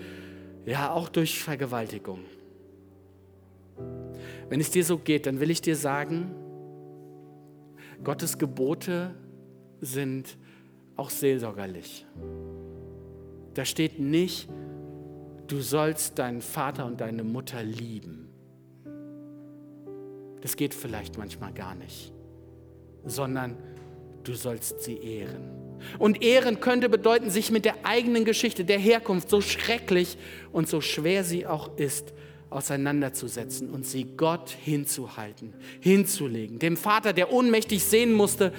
ja 0.64 0.90
auch 0.92 1.10
durch 1.10 1.42
Vergewaltigung. 1.42 2.20
Wenn 4.48 4.60
es 4.60 4.70
dir 4.70 4.82
so 4.82 4.96
geht, 4.96 5.26
dann 5.26 5.40
will 5.40 5.50
ich 5.50 5.60
dir 5.60 5.76
sagen, 5.76 6.34
Gottes 8.02 8.38
Gebote 8.38 9.14
sind 9.82 10.38
auch 10.96 11.10
seelsorgerlich. 11.10 12.06
Da 13.52 13.66
steht 13.66 13.98
nicht, 13.98 14.48
du 15.48 15.60
sollst 15.60 16.18
deinen 16.18 16.40
Vater 16.40 16.86
und 16.86 17.02
deine 17.02 17.24
Mutter 17.24 17.62
lieben. 17.62 18.30
Das 20.40 20.56
geht 20.56 20.72
vielleicht 20.72 21.18
manchmal 21.18 21.52
gar 21.52 21.74
nicht, 21.74 22.15
sondern 23.06 23.56
du 24.24 24.34
sollst 24.34 24.82
sie 24.82 24.96
ehren. 24.98 25.50
Und 25.98 26.22
ehren 26.22 26.60
könnte 26.60 26.88
bedeuten, 26.88 27.30
sich 27.30 27.50
mit 27.50 27.64
der 27.64 27.84
eigenen 27.84 28.24
Geschichte, 28.24 28.64
der 28.64 28.78
Herkunft, 28.78 29.30
so 29.30 29.40
schrecklich 29.40 30.16
und 30.52 30.68
so 30.68 30.80
schwer 30.80 31.22
sie 31.22 31.46
auch 31.46 31.76
ist, 31.76 32.12
auseinanderzusetzen 32.50 33.70
und 33.70 33.86
sie 33.86 34.04
Gott 34.16 34.50
hinzuhalten, 34.50 35.52
hinzulegen. 35.80 36.58
Dem 36.58 36.76
Vater, 36.76 37.12
der 37.12 37.32
ohnmächtig 37.32 37.84
sehen 37.84 38.12
musste, 38.12 38.52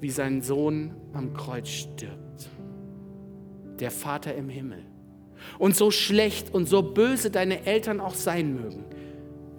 wie 0.00 0.10
sein 0.10 0.42
Sohn 0.42 0.94
am 1.12 1.34
Kreuz 1.34 1.68
stirbt. 1.68 2.48
Der 3.78 3.90
Vater 3.90 4.34
im 4.34 4.48
Himmel. 4.48 4.84
Und 5.58 5.74
so 5.74 5.90
schlecht 5.90 6.52
und 6.52 6.68
so 6.68 6.82
böse 6.82 7.30
deine 7.30 7.64
Eltern 7.66 8.00
auch 8.00 8.14
sein 8.14 8.54
mögen, 8.54 8.84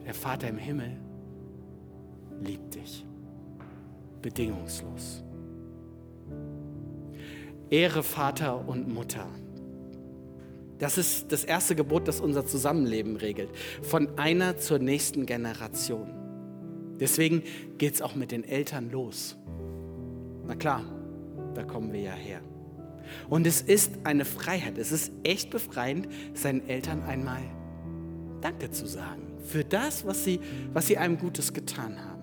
der 0.06 0.14
Vater 0.14 0.48
im 0.48 0.58
Himmel 0.58 0.98
liebt 2.44 2.76
dich. 2.76 3.06
Bedingungslos. 4.22 5.24
Ehre 7.70 8.04
Vater 8.04 8.68
und 8.68 8.94
Mutter. 8.94 9.28
Das 10.78 10.98
ist 10.98 11.32
das 11.32 11.44
erste 11.44 11.76
Gebot, 11.76 12.08
das 12.08 12.20
unser 12.20 12.46
Zusammenleben 12.46 13.16
regelt. 13.16 13.50
Von 13.82 14.18
einer 14.18 14.58
zur 14.58 14.80
nächsten 14.80 15.26
Generation. 15.26 16.10
Deswegen 17.00 17.44
geht 17.78 17.96
es 17.96 18.02
auch 18.02 18.16
mit 18.16 18.32
den 18.32 18.44
Eltern 18.44 18.90
los. 18.92 19.38
Na 20.46 20.56
klar, 20.56 20.84
da 21.54 21.64
kommen 21.64 21.94
wir 21.94 22.02
ja 22.02 22.14
her. 22.14 22.42
Und 23.30 23.48
es 23.48 23.62
ist 23.62 23.92
eine 24.04 24.26
Freiheit, 24.26 24.78
es 24.78 24.92
ist 24.92 25.12
echt 25.24 25.50
befreiend, 25.50 26.08
seinen 26.34 26.68
Eltern 26.68 27.04
einmal 27.04 27.42
Danke 28.42 28.72
zu 28.72 28.88
sagen 28.88 29.22
für 29.44 29.64
das, 29.64 30.06
was 30.06 30.24
sie, 30.24 30.40
was 30.74 30.88
sie 30.88 30.98
einem 30.98 31.18
Gutes 31.18 31.54
getan 31.54 31.98
haben. 32.04 32.21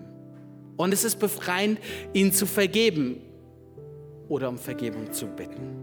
Und 0.79 0.93
es 0.93 1.03
ist 1.03 1.19
befreiend, 1.19 1.77
ihnen 2.13 2.31
zu 2.31 2.45
vergeben 2.45 3.19
oder 4.29 4.47
um 4.47 4.57
Vergebung 4.57 5.11
zu 5.11 5.25
bitten. 5.25 5.75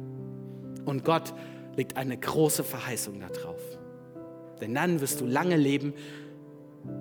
Und 0.86 1.04
Gott 1.04 1.34
liegt 1.76 1.98
eine 1.98 2.16
große 2.16 2.64
Verheißung 2.64 3.20
darauf. 3.20 3.60
Denn 4.58 4.74
dann 4.74 5.02
wirst 5.02 5.20
du 5.20 5.26
lange 5.26 5.56
leben 5.58 5.92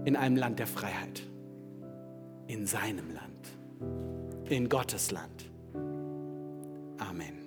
in 0.04 0.18
einem 0.18 0.36
Land 0.36 0.60
der 0.60 0.68
Freiheit. 0.68 1.24
In 2.48 2.68
seinem 2.68 3.12
Land. 3.12 4.50
In 4.50 4.68
Gottes 4.68 5.12
Land. 5.12 5.50
Amen. 6.98 7.45